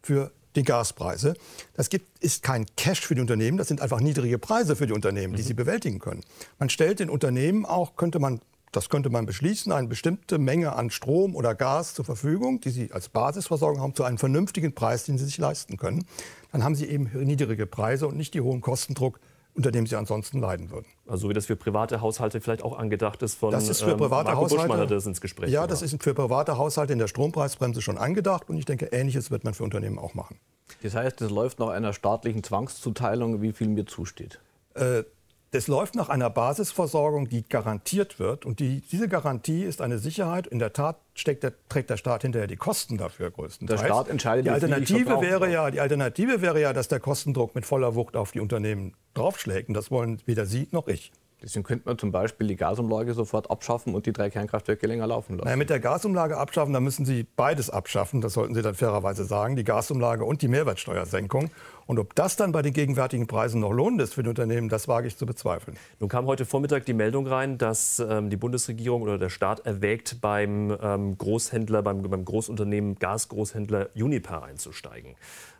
[0.00, 1.34] für die Gaspreise.
[1.74, 4.92] Das gibt, ist kein Cash für die Unternehmen, das sind einfach niedrige Preise für die
[4.92, 5.46] Unternehmen, die mhm.
[5.46, 6.22] sie bewältigen können.
[6.60, 8.40] Man stellt den Unternehmen auch, könnte man
[8.72, 12.92] das könnte man beschließen, eine bestimmte Menge an Strom oder Gas zur Verfügung, die Sie
[12.92, 16.06] als Basisversorgung haben, zu einem vernünftigen Preis, den Sie sich leisten können.
[16.52, 19.20] Dann haben Sie eben niedrige Preise und nicht die hohen Kostendruck,
[19.58, 20.86] unter dem sie ansonsten leiden würden.
[21.06, 23.98] Also wie das für private Haushalte vielleicht auch angedacht ist von das ist für ähm,
[23.98, 27.00] private Marco Haushalte, Buschmann hat das ins Gespräch Ja, das ist für private Haushalte in
[27.00, 30.38] der Strompreisbremse schon angedacht und ich denke, Ähnliches wird man für Unternehmen auch machen.
[30.82, 34.38] Das heißt, es läuft nach einer staatlichen Zwangszuteilung, wie viel mir zusteht?
[34.74, 35.02] Äh,
[35.50, 38.44] das läuft nach einer Basisversorgung, die garantiert wird.
[38.44, 40.46] Und die, diese Garantie ist eine Sicherheit.
[40.46, 43.80] In der Tat der, trägt der Staat hinterher die Kosten dafür größtenteils.
[43.80, 47.64] Der Staat entscheidet, die Alternative wäre ja, Die Alternative wäre ja, dass der Kostendruck mit
[47.64, 49.68] voller Wucht auf die Unternehmen draufschlägt.
[49.68, 51.12] Und das wollen weder Sie noch ich.
[51.42, 55.34] Deswegen könnte man zum Beispiel die Gasumlage sofort abschaffen und die drei Kernkraftwerke länger laufen
[55.34, 55.44] lassen.
[55.44, 58.20] Naja, mit der Gasumlage abschaffen, da müssen Sie beides abschaffen.
[58.20, 59.54] Das sollten Sie dann fairerweise sagen.
[59.54, 61.50] Die Gasumlage und die Mehrwertsteuersenkung.
[61.86, 64.88] Und ob das dann bei den gegenwärtigen Preisen noch lohnend ist für die Unternehmen, das
[64.88, 65.76] wage ich zu bezweifeln.
[66.00, 70.20] Nun kam heute Vormittag die Meldung rein, dass ähm, die Bundesregierung oder der Staat erwägt,
[70.20, 75.14] beim ähm, Großhändler, beim, beim Großunternehmen Gasgroßhändler Uniper einzusteigen.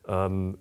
[0.06, 0.58] Ähm,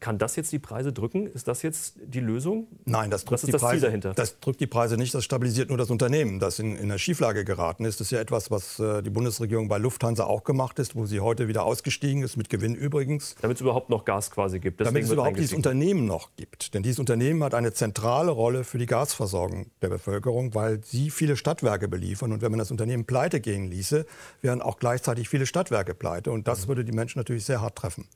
[0.00, 1.26] kann das jetzt die Preise drücken?
[1.26, 2.66] Ist das jetzt die Lösung?
[2.86, 4.14] Nein, das drückt, ist die, das Preise, dahinter?
[4.14, 5.14] das drückt die Preise nicht.
[5.14, 8.00] Das stabilisiert nur das Unternehmen, das in, in eine Schieflage geraten ist.
[8.00, 11.20] Das ist ja etwas, was äh, die Bundesregierung bei Lufthansa auch gemacht ist, wo sie
[11.20, 13.34] heute wieder ausgestiegen ist, mit Gewinn übrigens.
[13.42, 14.80] Damit es überhaupt noch Gas quasi gibt.
[14.80, 16.72] Deswegen Damit es überhaupt dieses Unternehmen noch gibt.
[16.72, 21.36] Denn dieses Unternehmen hat eine zentrale Rolle für die Gasversorgung der Bevölkerung, weil sie viele
[21.36, 22.32] Stadtwerke beliefern.
[22.32, 24.06] Und wenn man das Unternehmen pleite gehen ließe,
[24.40, 26.32] wären auch gleichzeitig viele Stadtwerke pleite.
[26.32, 26.68] Und das mhm.
[26.68, 28.06] würde die Menschen natürlich sehr hart treffen.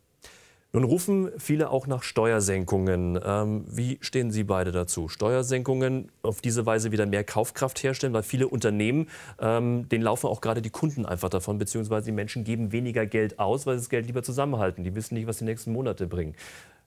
[0.75, 3.17] Nun rufen viele auch nach Steuersenkungen.
[3.25, 5.09] Ähm, wie stehen Sie beide dazu?
[5.09, 9.09] Steuersenkungen auf diese Weise wieder mehr Kaufkraft herstellen, weil viele Unternehmen,
[9.39, 13.39] ähm, denen laufen auch gerade die Kunden einfach davon, beziehungsweise die Menschen geben weniger Geld
[13.39, 14.83] aus, weil sie das Geld lieber zusammenhalten.
[14.83, 16.35] Die wissen nicht, was die nächsten Monate bringen.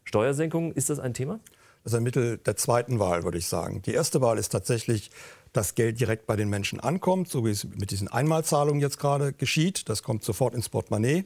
[0.04, 1.40] Steuersenkungen, ist das ein Thema?
[1.86, 3.82] Das ist ein Mittel der zweiten Wahl, würde ich sagen.
[3.84, 5.12] Die erste Wahl ist tatsächlich,
[5.54, 9.32] dass Geld direkt bei den Menschen ankommt, so wie es mit diesen Einmalzahlungen jetzt gerade
[9.32, 9.88] geschieht.
[9.88, 11.24] Das kommt sofort ins Portemonnaie.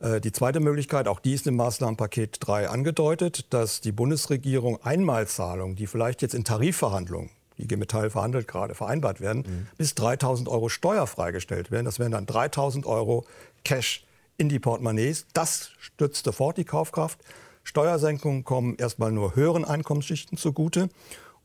[0.00, 5.76] Äh, die zweite Möglichkeit, auch die ist im Maßnahmenpaket 3 angedeutet, dass die Bundesregierung Einmalzahlungen,
[5.76, 9.66] die vielleicht jetzt in Tarifverhandlungen, die IG Metall verhandelt gerade, vereinbart werden, mhm.
[9.76, 11.84] bis 3.000 Euro steuerfrei gestellt werden.
[11.84, 13.24] Das wären dann 3.000 Euro
[13.64, 14.04] Cash
[14.36, 15.26] in die Portemonnaies.
[15.32, 17.20] Das stützt sofort die Kaufkraft.
[17.62, 20.88] Steuersenkungen kommen erstmal nur höheren Einkommensschichten zugute.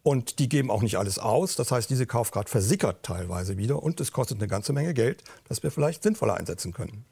[0.02, 1.56] Und die geben auch nicht alles aus.
[1.56, 5.62] Das heißt, diese Kaufkraft versickert teilweise wieder und es kostet eine ganze Menge Geld, das
[5.62, 7.06] wir vielleicht sinnvoller einsetzen können.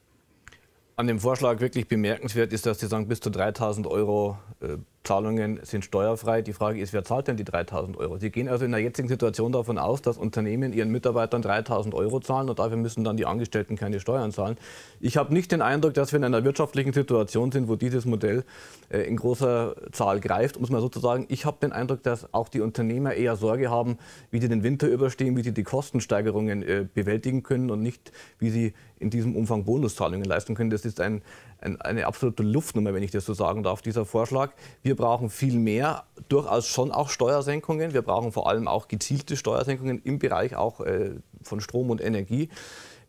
[0.98, 5.62] An dem Vorschlag wirklich bemerkenswert ist, dass Sie sagen, bis zu 3000 Euro äh, Zahlungen
[5.64, 6.42] sind steuerfrei.
[6.42, 8.18] Die Frage ist, wer zahlt denn die 3000 Euro?
[8.18, 12.20] Sie gehen also in der jetzigen Situation davon aus, dass Unternehmen ihren Mitarbeitern 3000 Euro
[12.20, 14.58] zahlen und dafür müssen dann die Angestellten keine Steuern zahlen.
[15.00, 18.44] Ich habe nicht den Eindruck, dass wir in einer wirtschaftlichen Situation sind, wo dieses Modell
[18.90, 21.26] äh, in großer Zahl greift, muss man sozusagen.
[21.30, 23.98] Ich habe den Eindruck, dass auch die Unternehmer eher Sorge haben,
[24.30, 28.50] wie sie den Winter überstehen, wie sie die Kostensteigerungen äh, bewältigen können und nicht, wie
[28.50, 30.70] sie in diesem Umfang Bonuszahlungen leisten können.
[30.70, 31.22] Das ist ein
[31.60, 34.52] ein, eine absolute Luftnummer, wenn ich das so sagen darf, dieser Vorschlag.
[34.84, 37.94] Wir brauchen viel mehr, durchaus schon auch Steuersenkungen.
[37.94, 42.50] Wir brauchen vor allem auch gezielte Steuersenkungen im Bereich auch äh, von Strom und Energie.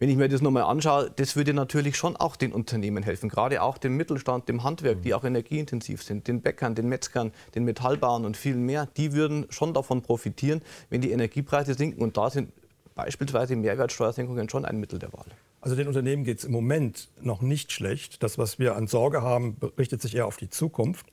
[0.01, 3.63] Wenn ich mir das nochmal anschaue, das würde natürlich schon auch den Unternehmen helfen, gerade
[3.63, 8.25] auch dem Mittelstand, dem Handwerk, die auch energieintensiv sind, den Bäckern, den Metzgern, den Metallbauern
[8.25, 8.87] und vielen mehr.
[8.97, 12.01] Die würden schon davon profitieren, wenn die Energiepreise sinken.
[12.01, 12.53] Und da sind
[12.95, 15.27] beispielsweise Mehrwertsteuersenkungen schon ein Mittel der Wahl.
[15.61, 18.23] Also den Unternehmen geht es im Moment noch nicht schlecht.
[18.23, 21.07] Das, was wir an Sorge haben, richtet sich eher auf die Zukunft.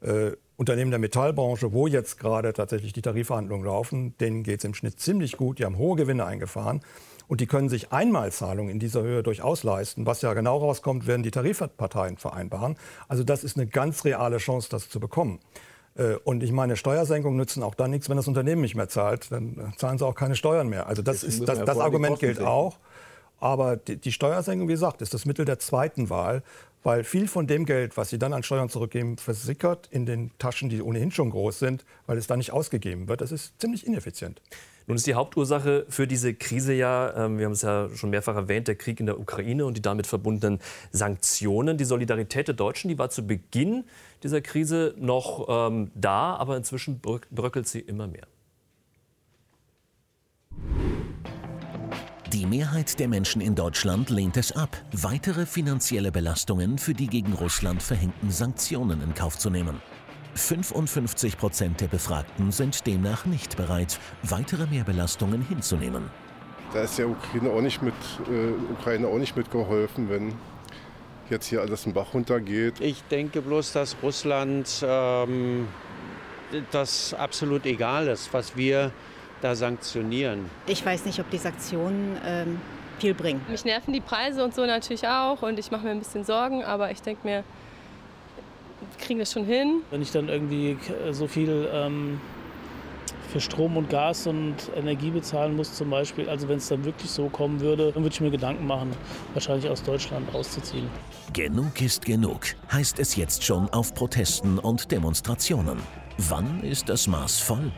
[0.00, 4.74] Äh, Unternehmen der Metallbranche, wo jetzt gerade tatsächlich die Tarifverhandlungen laufen, denen geht es im
[4.74, 5.58] Schnitt ziemlich gut.
[5.58, 6.80] Die haben hohe Gewinne eingefahren.
[7.26, 10.06] Und die können sich Einmalzahlungen in dieser Höhe durchaus leisten.
[10.06, 12.76] Was ja genau rauskommt, werden die Tarifparteien vereinbaren.
[13.08, 15.40] Also das ist eine ganz reale Chance, das zu bekommen.
[15.96, 19.32] Äh, und ich meine, Steuersenkungen nützen auch dann nichts, wenn das Unternehmen nicht mehr zahlt.
[19.32, 20.86] Dann zahlen sie auch keine Steuern mehr.
[20.86, 22.78] Also das, ist, das, das Argument gilt auch.
[23.44, 26.42] Aber die, die Steuersenkung, wie gesagt, ist das Mittel der zweiten Wahl,
[26.82, 30.70] weil viel von dem Geld, was sie dann an Steuern zurückgeben, versickert in den Taschen,
[30.70, 33.20] die ohnehin schon groß sind, weil es dann nicht ausgegeben wird.
[33.20, 34.40] Das ist ziemlich ineffizient.
[34.86, 38.34] Nun ist die Hauptursache für diese Krise ja, ähm, wir haben es ja schon mehrfach
[38.34, 40.58] erwähnt, der Krieg in der Ukraine und die damit verbundenen
[40.90, 41.76] Sanktionen.
[41.76, 43.84] Die Solidarität der Deutschen, die war zu Beginn
[44.22, 48.26] dieser Krise noch ähm, da, aber inzwischen bröckelt sie immer mehr.
[52.44, 57.32] Die Mehrheit der Menschen in Deutschland lehnt es ab, weitere finanzielle Belastungen für die gegen
[57.32, 59.80] Russland verhängten Sanktionen in Kauf zu nehmen.
[60.34, 66.10] 55 Prozent der Befragten sind demnach nicht bereit, weitere Mehrbelastungen hinzunehmen.
[66.74, 67.94] Da ist der Ukraine auch nicht, mit,
[68.30, 70.34] äh, Ukraine auch nicht mitgeholfen, wenn
[71.30, 72.78] jetzt hier alles den Bach runtergeht.
[72.78, 75.66] Ich denke bloß, dass Russland ähm,
[76.72, 78.92] das absolut egal ist, was wir
[79.44, 80.50] da sanktionieren?
[80.66, 82.60] Ich weiß nicht, ob die Sanktionen ähm,
[82.98, 83.42] viel bringen.
[83.48, 86.64] Mich nerven die Preise und so natürlich auch und ich mache mir ein bisschen Sorgen,
[86.64, 87.44] aber ich denke mir,
[88.80, 89.82] wir kriegen das schon hin.
[89.90, 90.78] Wenn ich dann irgendwie
[91.10, 92.20] so viel ähm,
[93.30, 97.10] für Strom und Gas und Energie bezahlen muss zum Beispiel, also wenn es dann wirklich
[97.10, 98.92] so kommen würde, dann würde ich mir Gedanken machen,
[99.34, 100.88] wahrscheinlich aus Deutschland auszuziehen.
[101.32, 105.78] Genug ist genug, heißt es jetzt schon auf Protesten und Demonstrationen.
[106.16, 107.72] Wann ist das Maß voll?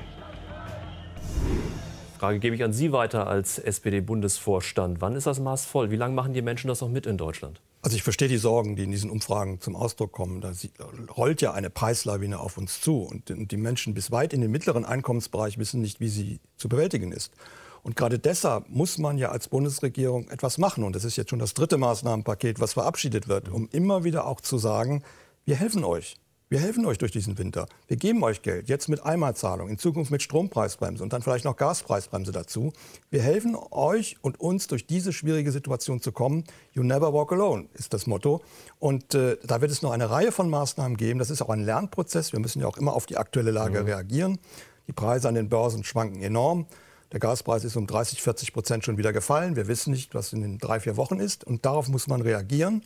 [2.17, 5.01] Frage gebe ich an Sie weiter als SPD-Bundesvorstand.
[5.01, 5.91] Wann ist das Maß voll?
[5.91, 7.61] Wie lange machen die Menschen das noch mit in Deutschland?
[7.83, 10.41] Also ich verstehe die Sorgen, die in diesen Umfragen zum Ausdruck kommen.
[10.41, 10.53] Da
[11.17, 13.03] rollt ja eine Preislawine auf uns zu.
[13.03, 17.13] Und die Menschen bis weit in den mittleren Einkommensbereich wissen nicht, wie sie zu bewältigen
[17.13, 17.33] ist.
[17.83, 20.83] Und gerade deshalb muss man ja als Bundesregierung etwas machen.
[20.83, 24.41] Und das ist jetzt schon das dritte Maßnahmenpaket, was verabschiedet wird, um immer wieder auch
[24.41, 25.05] zu sagen,
[25.45, 26.17] wir helfen euch.
[26.49, 27.67] Wir helfen euch durch diesen Winter.
[27.89, 31.57] Wir geben euch Geld, jetzt mit Einmalzahlung, in Zukunft mit Strompreisbremse und dann vielleicht noch
[31.57, 32.73] Gaspreisbremse dazu.
[33.11, 36.45] Wir helfen euch und uns durch diese schwierige Situation zu kommen.
[36.73, 38.43] You never walk alone ist das Motto.
[38.79, 41.19] Und äh, da wird es noch eine Reihe von Maßnahmen geben.
[41.19, 42.33] Das ist auch ein Lernprozess.
[42.33, 43.87] Wir müssen ja auch immer auf die aktuelle Lage mhm.
[43.87, 44.39] reagieren.
[44.87, 46.67] Die Preise an den Börsen schwanken enorm.
[47.11, 49.57] Der Gaspreis ist um 30, 40 Prozent schon wieder gefallen.
[49.57, 51.43] Wir wissen nicht, was in den drei, vier Wochen ist.
[51.43, 52.85] Und darauf muss man reagieren.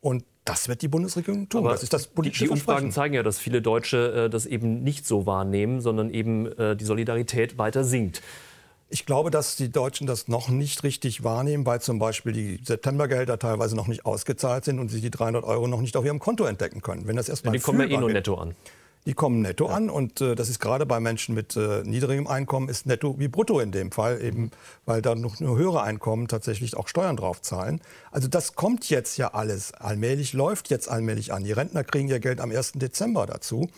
[0.00, 1.60] Und das wird die Bundesregierung tun.
[1.60, 4.82] Aber das ist das politische Die Umfragen zeigen ja, dass viele Deutsche äh, das eben
[4.82, 8.22] nicht so wahrnehmen, sondern eben äh, die Solidarität weiter sinkt.
[8.88, 13.38] Ich glaube, dass die Deutschen das noch nicht richtig wahrnehmen, weil zum Beispiel die Septembergehälter
[13.38, 16.44] teilweise noch nicht ausgezahlt sind und sie die 300 Euro noch nicht auf ihrem Konto
[16.44, 17.06] entdecken können.
[17.06, 18.54] Wenn das erstmal ja, die kommen ja eh nur netto an.
[19.04, 19.74] Die kommen netto ja.
[19.74, 23.26] an und äh, das ist gerade bei Menschen mit äh, niedrigem Einkommen ist netto wie
[23.26, 24.52] brutto in dem Fall, eben
[24.86, 27.80] weil da noch nur höhere Einkommen tatsächlich auch Steuern drauf zahlen.
[28.12, 31.42] Also das kommt jetzt ja alles allmählich, läuft jetzt allmählich an.
[31.42, 32.72] Die Rentner kriegen ihr Geld am 1.
[32.74, 33.68] Dezember dazu.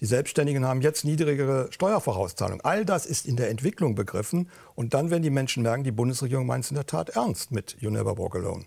[0.00, 2.64] Die Selbstständigen haben jetzt niedrigere Steuervorauszahlungen.
[2.64, 4.48] All das ist in der Entwicklung begriffen.
[4.76, 7.76] Und dann werden die Menschen merken, die Bundesregierung meint es in der Tat ernst mit
[7.80, 8.64] You Never Walk Alone.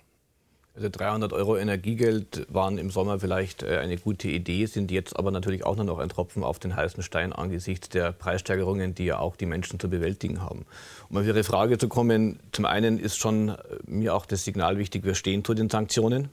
[0.74, 5.30] Also 300 Euro Energiegeld waren im Sommer vielleicht äh, eine gute Idee, sind jetzt aber
[5.30, 9.20] natürlich auch nur noch ein Tropfen auf den heißen Stein angesichts der Preissteigerungen, die ja
[9.20, 10.66] auch die Menschen zu bewältigen haben.
[11.10, 14.78] Um auf Ihre Frage zu kommen, zum einen ist schon äh, mir auch das Signal
[14.78, 16.30] wichtig, wir stehen zu den Sanktionen.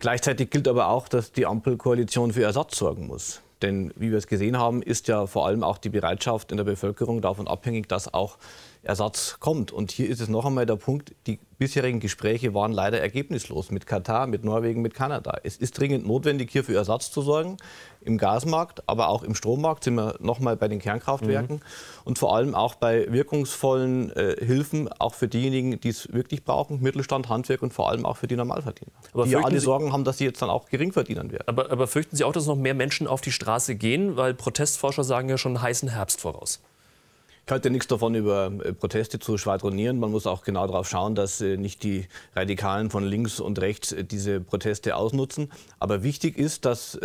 [0.00, 3.42] Gleichzeitig gilt aber auch, dass die Ampelkoalition für Ersatz sorgen muss.
[3.60, 6.64] Denn wie wir es gesehen haben, ist ja vor allem auch die Bereitschaft in der
[6.64, 8.38] Bevölkerung davon abhängig, dass auch
[8.82, 9.70] Ersatz kommt.
[9.70, 13.86] Und hier ist es noch einmal der Punkt, die bisherigen Gespräche waren leider ergebnislos mit
[13.86, 15.38] Katar, mit Norwegen, mit Kanada.
[15.44, 17.58] Es ist dringend notwendig, hier für Ersatz zu sorgen.
[18.00, 21.62] Im Gasmarkt, aber auch im Strommarkt sind wir noch mal bei den Kernkraftwerken mhm.
[22.04, 26.82] und vor allem auch bei wirkungsvollen äh, Hilfen, auch für diejenigen, die es wirklich brauchen,
[26.82, 28.90] Mittelstand, Handwerk und vor allem auch für die Normalverdiener.
[29.12, 31.44] Aber die alle Sorgen haben, dass sie jetzt dann auch Geringverdienern werden.
[31.46, 34.16] Aber, aber fürchten Sie auch, dass noch mehr Menschen auf die Straße gehen?
[34.16, 36.60] Weil Protestforscher sagen ja schon heißen Herbst voraus.
[37.44, 39.98] Ich halte nichts davon, über äh, Proteste zu schwadronieren.
[39.98, 43.90] Man muss auch genau darauf schauen, dass äh, nicht die Radikalen von links und rechts
[43.90, 45.50] äh, diese Proteste ausnutzen.
[45.80, 46.98] Aber wichtig ist, dass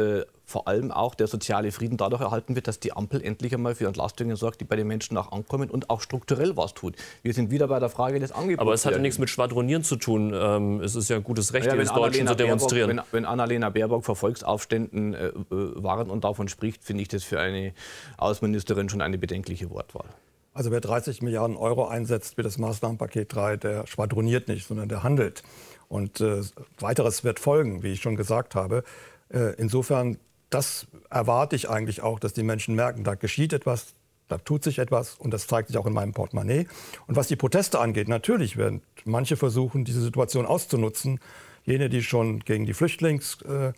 [0.48, 3.86] vor allem auch der soziale Frieden dadurch erhalten wird, dass die Ampel endlich einmal für
[3.86, 6.96] Entlastungen sorgt, die bei den Menschen auch ankommen und auch strukturell was tut.
[7.22, 8.62] Wir sind wieder bei der Frage des Angebots.
[8.62, 10.34] Aber es hat ja nichts mit Schwadronieren zu tun.
[10.34, 12.96] Ähm, es ist ja ein gutes Recht, ja, jedes Deutschen zu demonstrieren.
[12.96, 17.26] Baerbock, wenn, wenn Annalena Baerbock vor Volksaufständen äh, warnt und davon spricht, finde ich das
[17.26, 17.74] für eine
[18.18, 20.08] Außenministerin schon eine bedenkliche Wortwahl.
[20.54, 25.04] Also wer 30 Milliarden Euro einsetzt wie das Maßnahmenpaket 3, der schwadroniert nicht, sondern der
[25.04, 25.44] handelt.
[25.90, 26.42] Und äh,
[26.80, 28.84] weiteres wird folgen, wie ich schon gesagt habe.
[29.30, 30.18] Äh, insofern,
[30.50, 33.94] das erwarte ich eigentlich auch, dass die Menschen merken, da geschieht etwas,
[34.28, 36.68] da tut sich etwas und das zeigt sich auch in meinem Portemonnaie.
[37.08, 41.20] Und was die Proteste angeht, natürlich werden manche versuchen, diese Situation auszunutzen.
[41.66, 43.42] Jene, die schon gegen die Flüchtlings...
[43.42, 43.74] Äh,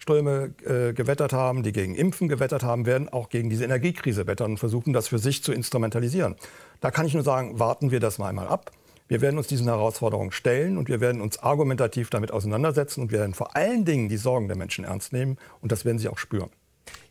[0.00, 4.52] Ströme äh, gewettert haben, die gegen Impfen gewettert haben, werden auch gegen diese Energiekrise wettern
[4.52, 6.36] und versuchen, das für sich zu instrumentalisieren.
[6.80, 8.72] Da kann ich nur sagen, warten wir das mal einmal ab.
[9.10, 13.18] Wir werden uns diesen Herausforderungen stellen und wir werden uns argumentativ damit auseinandersetzen und wir
[13.18, 16.16] werden vor allen Dingen die Sorgen der Menschen ernst nehmen und das werden sie auch
[16.16, 16.48] spüren.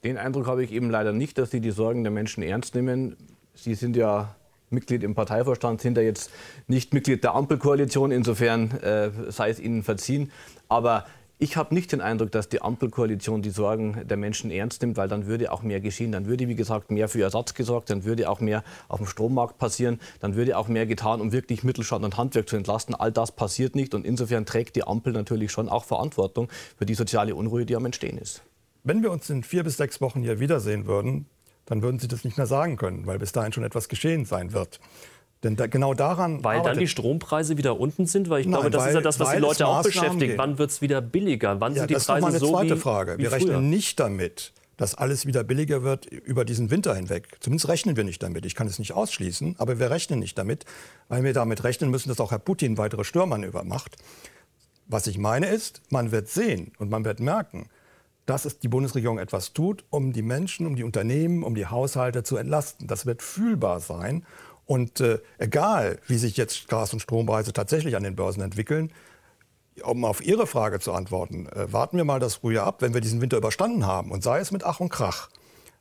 [0.05, 3.17] Den Eindruck habe ich eben leider nicht, dass Sie die Sorgen der Menschen ernst nehmen.
[3.53, 4.33] Sie sind ja
[4.69, 6.31] Mitglied im Parteivorstand, sind ja jetzt
[6.67, 10.31] nicht Mitglied der Ampelkoalition, insofern äh, sei es Ihnen verziehen.
[10.69, 11.05] Aber
[11.41, 15.07] ich habe nicht den Eindruck, dass die Ampelkoalition die Sorgen der Menschen ernst nimmt, weil
[15.07, 16.11] dann würde auch mehr geschehen.
[16.11, 19.57] Dann würde, wie gesagt, mehr für Ersatz gesorgt, dann würde auch mehr auf dem Strommarkt
[19.57, 22.93] passieren, dann würde auch mehr getan, um wirklich Mittelstand und Handwerk zu entlasten.
[22.93, 26.95] All das passiert nicht und insofern trägt die Ampel natürlich schon auch Verantwortung für die
[26.95, 28.43] soziale Unruhe, die am Entstehen ist.
[28.83, 31.25] Wenn wir uns in vier bis sechs Wochen hier wiedersehen würden,
[31.65, 34.51] dann würden Sie das nicht mehr sagen können, weil bis dahin schon etwas geschehen sein
[34.51, 34.81] wird.
[35.43, 36.43] Denn da, genau daran.
[36.43, 39.01] Weil dann die Strompreise wieder unten sind, weil ich Nein, glaube, das weil, ist ja
[39.01, 40.19] das, was die Leute auch beschäftigt.
[40.19, 40.37] Gehen.
[40.37, 41.61] Wann wird es wieder billiger?
[41.61, 42.13] Wann ja, sind die Preise so?
[42.13, 43.17] Das ist eine zweite wie, Frage.
[43.17, 43.39] Wie wir früher?
[43.39, 47.37] rechnen nicht damit, dass alles wieder billiger wird über diesen Winter hinweg.
[47.39, 48.45] Zumindest rechnen wir nicht damit.
[48.45, 50.65] Ich kann es nicht ausschließen, aber wir rechnen nicht damit,
[51.07, 53.95] weil wir damit rechnen müssen, dass auch Herr Putin weitere Störmanöver macht.
[54.87, 57.69] Was ich meine ist, man wird sehen und man wird merken,
[58.25, 62.23] dass es die Bundesregierung etwas tut, um die Menschen, um die Unternehmen, um die Haushalte
[62.23, 62.87] zu entlasten.
[62.87, 64.25] Das wird fühlbar sein.
[64.69, 68.91] Und äh, egal, wie sich jetzt Gas- und Strompreise tatsächlich an den Börsen entwickeln,
[69.81, 73.01] um auf Ihre Frage zu antworten, äh, warten wir mal das Frühjahr ab, wenn wir
[73.01, 75.29] diesen Winter überstanden haben und sei es mit Ach und Krach,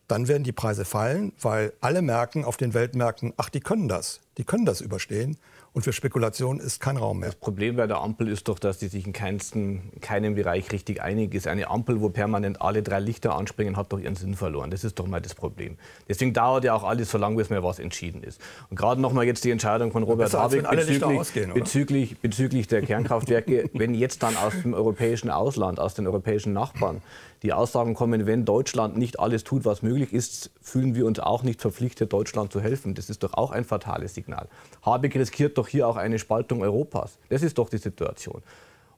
[0.06, 4.20] dann werden die Preise fallen, weil alle merken auf den Weltmärkten, ach, die können das,
[4.38, 5.36] die können das überstehen.
[5.78, 7.28] Und für Spekulation ist kein Raum mehr.
[7.28, 10.72] Das Problem bei der Ampel ist doch, dass die sich in, keinsten, in keinem Bereich
[10.72, 11.46] richtig einig ist.
[11.46, 14.72] Eine Ampel, wo permanent alle drei Lichter anspringen, hat doch ihren Sinn verloren.
[14.72, 15.76] Das ist doch mal das Problem.
[16.08, 18.40] Deswegen dauert ja auch alles so lange, bis mal was entschieden ist.
[18.70, 23.70] Und gerade noch mal jetzt die Entscheidung von Robert Habeck bezüglich, bezüglich, bezüglich der Kernkraftwerke,
[23.72, 27.02] wenn jetzt dann aus dem europäischen Ausland, aus den europäischen Nachbarn
[27.42, 31.42] die Aussagen kommen, wenn Deutschland nicht alles tut, was möglich ist, fühlen wir uns auch
[31.42, 32.94] nicht verpflichtet, Deutschland zu helfen.
[32.94, 34.48] Das ist doch auch ein fatales Signal.
[34.82, 37.18] Habeck riskiert doch hier auch eine Spaltung Europas.
[37.28, 38.42] Das ist doch die Situation.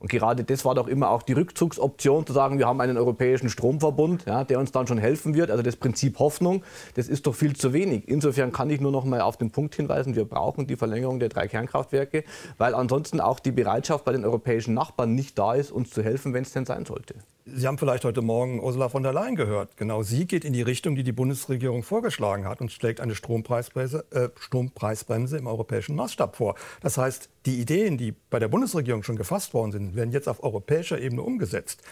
[0.01, 3.51] Und gerade das war doch immer auch die Rückzugsoption, zu sagen, wir haben einen europäischen
[3.51, 5.51] Stromverbund, ja, der uns dann schon helfen wird.
[5.51, 8.09] Also das Prinzip Hoffnung, das ist doch viel zu wenig.
[8.09, 11.29] Insofern kann ich nur noch mal auf den Punkt hinweisen, wir brauchen die Verlängerung der
[11.29, 12.25] drei Kernkraftwerke,
[12.57, 16.33] weil ansonsten auch die Bereitschaft bei den europäischen Nachbarn nicht da ist, uns zu helfen,
[16.33, 17.17] wenn es denn sein sollte.
[17.47, 19.77] Sie haben vielleicht heute Morgen Ursula von der Leyen gehört.
[19.79, 24.05] Genau sie geht in die Richtung, die die Bundesregierung vorgeschlagen hat und schlägt eine Strompreisbremse,
[24.11, 26.55] äh, Strompreisbremse im europäischen Maßstab vor.
[26.83, 30.43] Das heißt, die Ideen, die bei der Bundesregierung schon gefasst worden sind, werden jetzt auf
[30.43, 31.83] europäischer Ebene umgesetzt.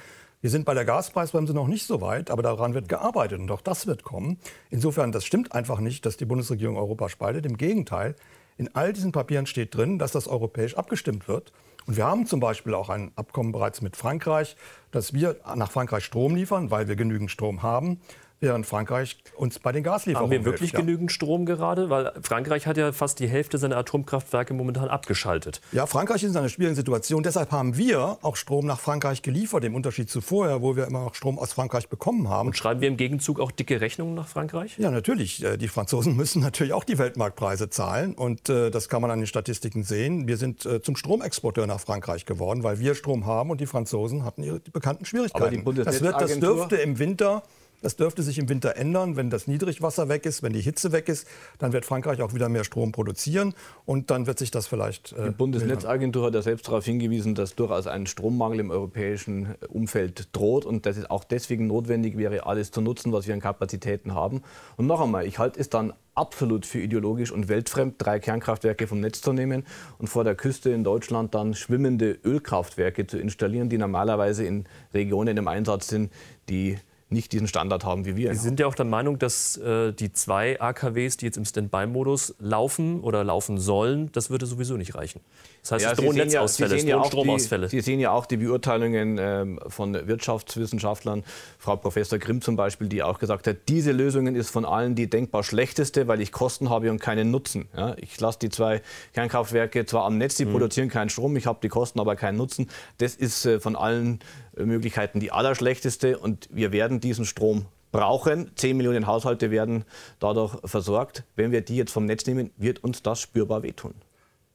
[0.42, 3.62] Wir sind bei der Gaspreisbremse noch nicht so weit, aber daran wird gearbeitet und auch
[3.62, 4.38] das wird kommen.
[4.70, 7.46] Insofern, das stimmt einfach nicht, dass die Bundesregierung Europa spaltet.
[7.46, 8.14] Im Gegenteil,
[8.58, 11.52] in all diesen Papieren steht drin, dass das europäisch abgestimmt wird.
[11.88, 14.56] Und wir haben zum Beispiel auch ein Abkommen bereits mit Frankreich,
[14.90, 17.98] dass wir nach Frankreich Strom liefern, weil wir genügend Strom haben.
[18.40, 20.80] Während Frankreich uns bei den Gaslieferungen Haben wir wirklich hilft, ja.
[20.80, 21.90] genügend Strom gerade?
[21.90, 25.60] Weil Frankreich hat ja fast die Hälfte seiner Atomkraftwerke momentan abgeschaltet.
[25.72, 27.22] Ja, Frankreich ist in einer schwierigen Situation.
[27.22, 31.04] Deshalb haben wir auch Strom nach Frankreich geliefert, im Unterschied zu vorher, wo wir immer
[31.04, 32.48] noch Strom aus Frankreich bekommen haben.
[32.48, 34.78] Und schreiben wir im Gegenzug auch dicke Rechnungen nach Frankreich?
[34.78, 35.42] Ja, natürlich.
[35.42, 38.14] Äh, Die Franzosen müssen natürlich auch die Weltmarktpreise zahlen.
[38.14, 40.28] Und äh, das kann man an den Statistiken sehen.
[40.28, 44.24] Wir sind äh, zum Stromexporteur nach Frankreich geworden, weil wir Strom haben und die Franzosen
[44.24, 45.60] hatten ihre die bekannten Schwierigkeiten.
[45.60, 47.42] Aber die das, wird, das dürfte im Winter.
[47.80, 51.08] Das dürfte sich im Winter ändern, wenn das Niedrigwasser weg ist, wenn die Hitze weg
[51.08, 51.26] ist,
[51.58, 53.54] dann wird Frankreich auch wieder mehr Strom produzieren
[53.84, 55.12] und dann wird sich das vielleicht.
[55.12, 60.28] Äh, Die Bundesnetzagentur hat ja selbst darauf hingewiesen, dass durchaus ein Strommangel im europäischen Umfeld
[60.32, 64.14] droht und dass es auch deswegen notwendig wäre, alles zu nutzen, was wir an Kapazitäten
[64.14, 64.42] haben.
[64.76, 68.98] Und noch einmal, ich halte es dann absolut für ideologisch und weltfremd, drei Kernkraftwerke vom
[69.00, 69.64] Netz zu nehmen
[69.98, 75.36] und vor der Küste in Deutschland dann schwimmende Ölkraftwerke zu installieren, die normalerweise in Regionen
[75.36, 76.12] im Einsatz sind,
[76.48, 76.78] die
[77.10, 78.34] nicht diesen Standard haben wie wir.
[78.34, 82.34] Sie sind ja auch der Meinung, dass äh, die zwei AKWs, die jetzt im Standby-Modus
[82.38, 85.20] laufen oder laufen sollen, das würde sowieso nicht reichen.
[85.62, 87.68] Das heißt, Ja, es Sie drohen ja- Netzausfälle, Sie es ja drohen auch die- Stromausfälle.
[87.70, 91.24] Sie sehen ja auch die Beurteilungen ähm, von Wirtschaftswissenschaftlern,
[91.58, 95.08] Frau Professor Grimm zum Beispiel, die auch gesagt hat, diese Lösung ist von allen die
[95.10, 97.68] denkbar schlechteste, weil ich Kosten habe und keinen Nutzen.
[97.76, 98.82] Ja, ich lasse die zwei
[99.14, 100.52] Kernkraftwerke zwar am Netz, die Mhm.
[100.52, 102.68] produzieren keinen Strom, ich habe die Kosten, aber keinen Nutzen.
[102.98, 104.20] Das ist äh, von allen
[104.64, 108.50] Möglichkeiten die allerschlechteste und wir werden diesen Strom brauchen.
[108.54, 109.84] 10 Millionen Haushalte werden
[110.18, 111.24] dadurch versorgt.
[111.36, 113.94] Wenn wir die jetzt vom Netz nehmen, wird uns das spürbar wehtun.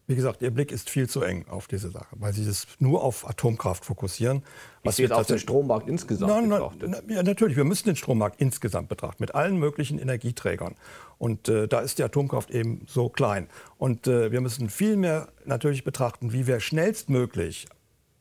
[0.06, 3.02] Wie gesagt, Ihr Blick ist viel zu eng auf diese Sache, weil Sie das nur
[3.02, 4.44] auf Atomkraft fokussieren.
[4.84, 7.04] Ich sehe es wir auf den Strommarkt insgesamt Nein, nein, betrachtet.
[7.08, 10.76] na, ja, natürlich, wir müssen den Strommarkt insgesamt betrachten, mit allen möglichen Energieträgern.
[11.20, 13.48] Und äh, da ist die Atomkraft eben so klein.
[13.78, 17.68] Und äh, wir müssen viel mehr natürlich betrachten, wie wir schnellstmöglich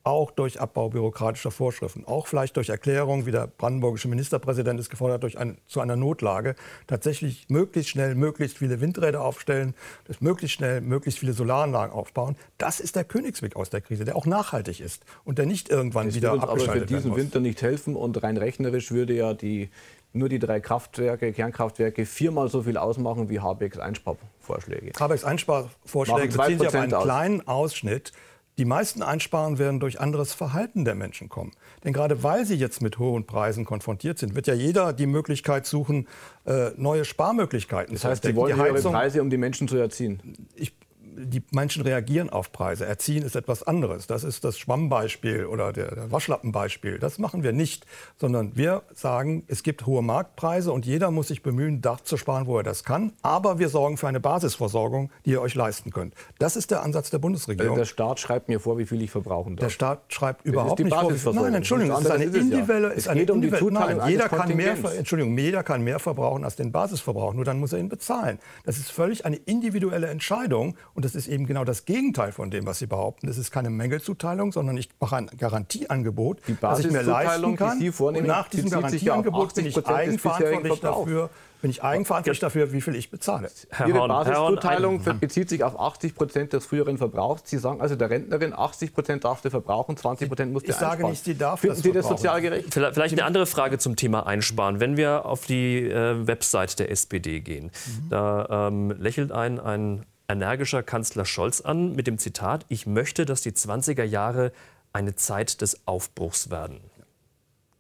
[0.05, 5.17] auch durch Abbau bürokratischer Vorschriften, auch vielleicht durch Erklärung, wie der brandenburgische Ministerpräsident es gefordert
[5.17, 9.75] hat, durch ein, zu einer Notlage, tatsächlich möglichst schnell möglichst viele Windräder aufstellen,
[10.21, 12.37] möglichst schnell möglichst viele Solaranlagen aufbauen.
[12.59, 16.07] Das ist der Königsweg aus der Krise, der auch nachhaltig ist und der nicht irgendwann
[16.07, 17.17] Das wieder wird uns aber für abgeschaltet diesen.
[17.17, 19.71] Winter nicht helfen und rein rechnerisch würde ja die,
[20.13, 24.93] nur die drei Kraftwerke, Kernkraftwerke viermal so viel ausmachen wie Habecks Einsparvorschläge.
[24.99, 27.05] Habecks Einsparvorschläge beziehen sich auf 2% einen aus.
[27.05, 28.13] kleinen Ausschnitt.
[28.59, 31.53] Die meisten Einsparen werden durch anderes Verhalten der Menschen kommen.
[31.85, 35.65] Denn gerade weil sie jetzt mit hohen Preisen konfrontiert sind, wird ja jeder die Möglichkeit
[35.67, 36.07] suchen,
[36.45, 38.43] äh, neue Sparmöglichkeiten Das zu heißt, Sie entdecken.
[38.43, 40.21] wollen Die höhere Heizung- Preise, um die Menschen zu erziehen.
[40.55, 40.75] ich,
[41.17, 42.87] die Menschen reagieren auf Preise.
[42.87, 44.07] Erziehen ist etwas anderes.
[44.07, 46.99] Das ist das Schwammbeispiel oder der, Waschlappenbeispiel.
[46.99, 47.87] Das machen wir nicht,
[48.19, 52.47] sondern wir sagen, es gibt hohe Marktpreise und jeder muss sich bemühen, da zu sparen,
[52.47, 53.13] wo er das kann.
[53.23, 56.15] Aber wir sorgen für eine Basisversorgung, die ihr euch leisten könnt.
[56.39, 57.73] Das ist der Ansatz der Bundesregierung.
[57.73, 59.67] Also der Staat schreibt mir vor, wie viel ich verbrauchen darf.
[59.67, 61.35] Der Staat schreibt überhaupt nicht vor.
[61.35, 62.95] Nein, Entschuldigung, Nichts ist eine es individuelle.
[62.95, 66.57] Es geht um die Zuteilung nein, jeder kann mehr, Entschuldigung, jeder kann mehr verbrauchen als
[66.57, 67.35] den Basisverbrauch.
[67.35, 68.39] Nur dann muss er ihn bezahlen.
[68.65, 72.67] Das ist völlig eine individuelle Entscheidung und das ist eben genau das Gegenteil von dem,
[72.67, 73.27] was Sie behaupten.
[73.27, 77.57] Das ist keine Mängelzuteilung, sondern ich mache ein Garantieangebot, das ich mir leisten Basiszuteilung, die
[77.57, 77.79] kann.
[77.79, 81.05] Sie vornehmen, und nach diesem Garantieangebot bin ich 80% des eigenverantwortlich bisherigen Verbrauchs.
[81.05, 81.31] dafür,
[81.61, 83.49] bin ich eigenverantwortlich dafür, wie viel ich bezahle.
[83.87, 87.43] Ihre Basiszuteilung bezieht sich auf 80 Prozent des früheren Verbrauchs.
[87.49, 90.75] Sie sagen also der Rentnerin, 80 Prozent darf sie verbrauchen, 20 Prozent muss sie Ich
[90.75, 91.11] sage einsparen.
[91.11, 92.17] nicht, sie darf Finden das Sie das verbrauchen.
[92.19, 92.75] sozial gerecht?
[92.75, 94.81] Vielleicht vielleicht eine andere Frage zum Thema Einsparen.
[94.81, 97.71] Wenn wir auf die äh, Website der SPD gehen,
[98.11, 103.43] da ähm, lächelt ein, ein energischer Kanzler Scholz an mit dem Zitat, ich möchte, dass
[103.43, 104.53] die 20er Jahre
[104.93, 106.81] eine Zeit des Aufbruchs werden.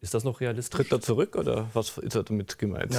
[0.01, 0.77] Ist das noch realistisch?
[0.77, 2.97] Tritt er zurück oder was ist er damit gemeint?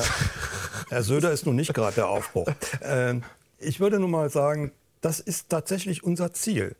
[0.89, 2.47] Herr Söder ist nun nicht gerade der Aufbruch.
[2.81, 3.23] Ähm,
[3.59, 6.75] ich würde nun mal sagen, das ist tatsächlich unser Ziel.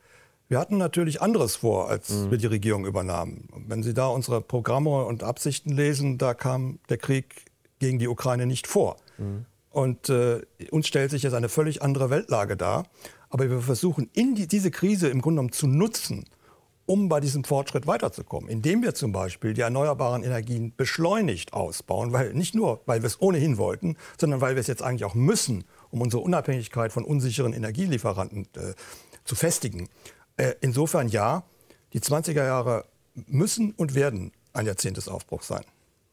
[0.48, 3.48] Wir hatten natürlich anderes vor, als wir die Regierung übernahmen.
[3.66, 7.46] Wenn Sie da unsere Programme und Absichten lesen, da kam der Krieg
[7.78, 8.96] gegen die Ukraine nicht vor.
[9.74, 12.86] Und äh, uns stellt sich jetzt eine völlig andere Weltlage dar.
[13.28, 16.26] Aber wir versuchen, die, diese Krise im Grunde genommen zu nutzen,
[16.86, 22.34] um bei diesem Fortschritt weiterzukommen, indem wir zum Beispiel die erneuerbaren Energien beschleunigt ausbauen, weil
[22.34, 25.64] nicht nur, weil wir es ohnehin wollten, sondern weil wir es jetzt eigentlich auch müssen,
[25.90, 28.74] um unsere Unabhängigkeit von unsicheren Energielieferanten äh,
[29.24, 29.88] zu festigen.
[30.36, 31.42] Äh, insofern ja,
[31.94, 32.84] die 20er Jahre
[33.26, 35.64] müssen und werden ein Jahrzehnt des Aufbruchs sein.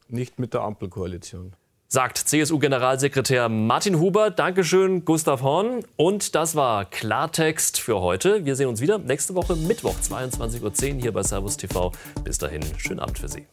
[0.08, 1.54] Nicht mit der Ampelkoalition.
[1.92, 4.30] Sagt CSU-Generalsekretär Martin Huber.
[4.30, 5.84] Dankeschön, Gustav Horn.
[5.96, 8.46] Und das war Klartext für heute.
[8.46, 11.92] Wir sehen uns wieder nächste Woche Mittwoch, 22.10 Uhr hier bei Servus TV.
[12.24, 13.44] Bis dahin, schönen Abend für Sie.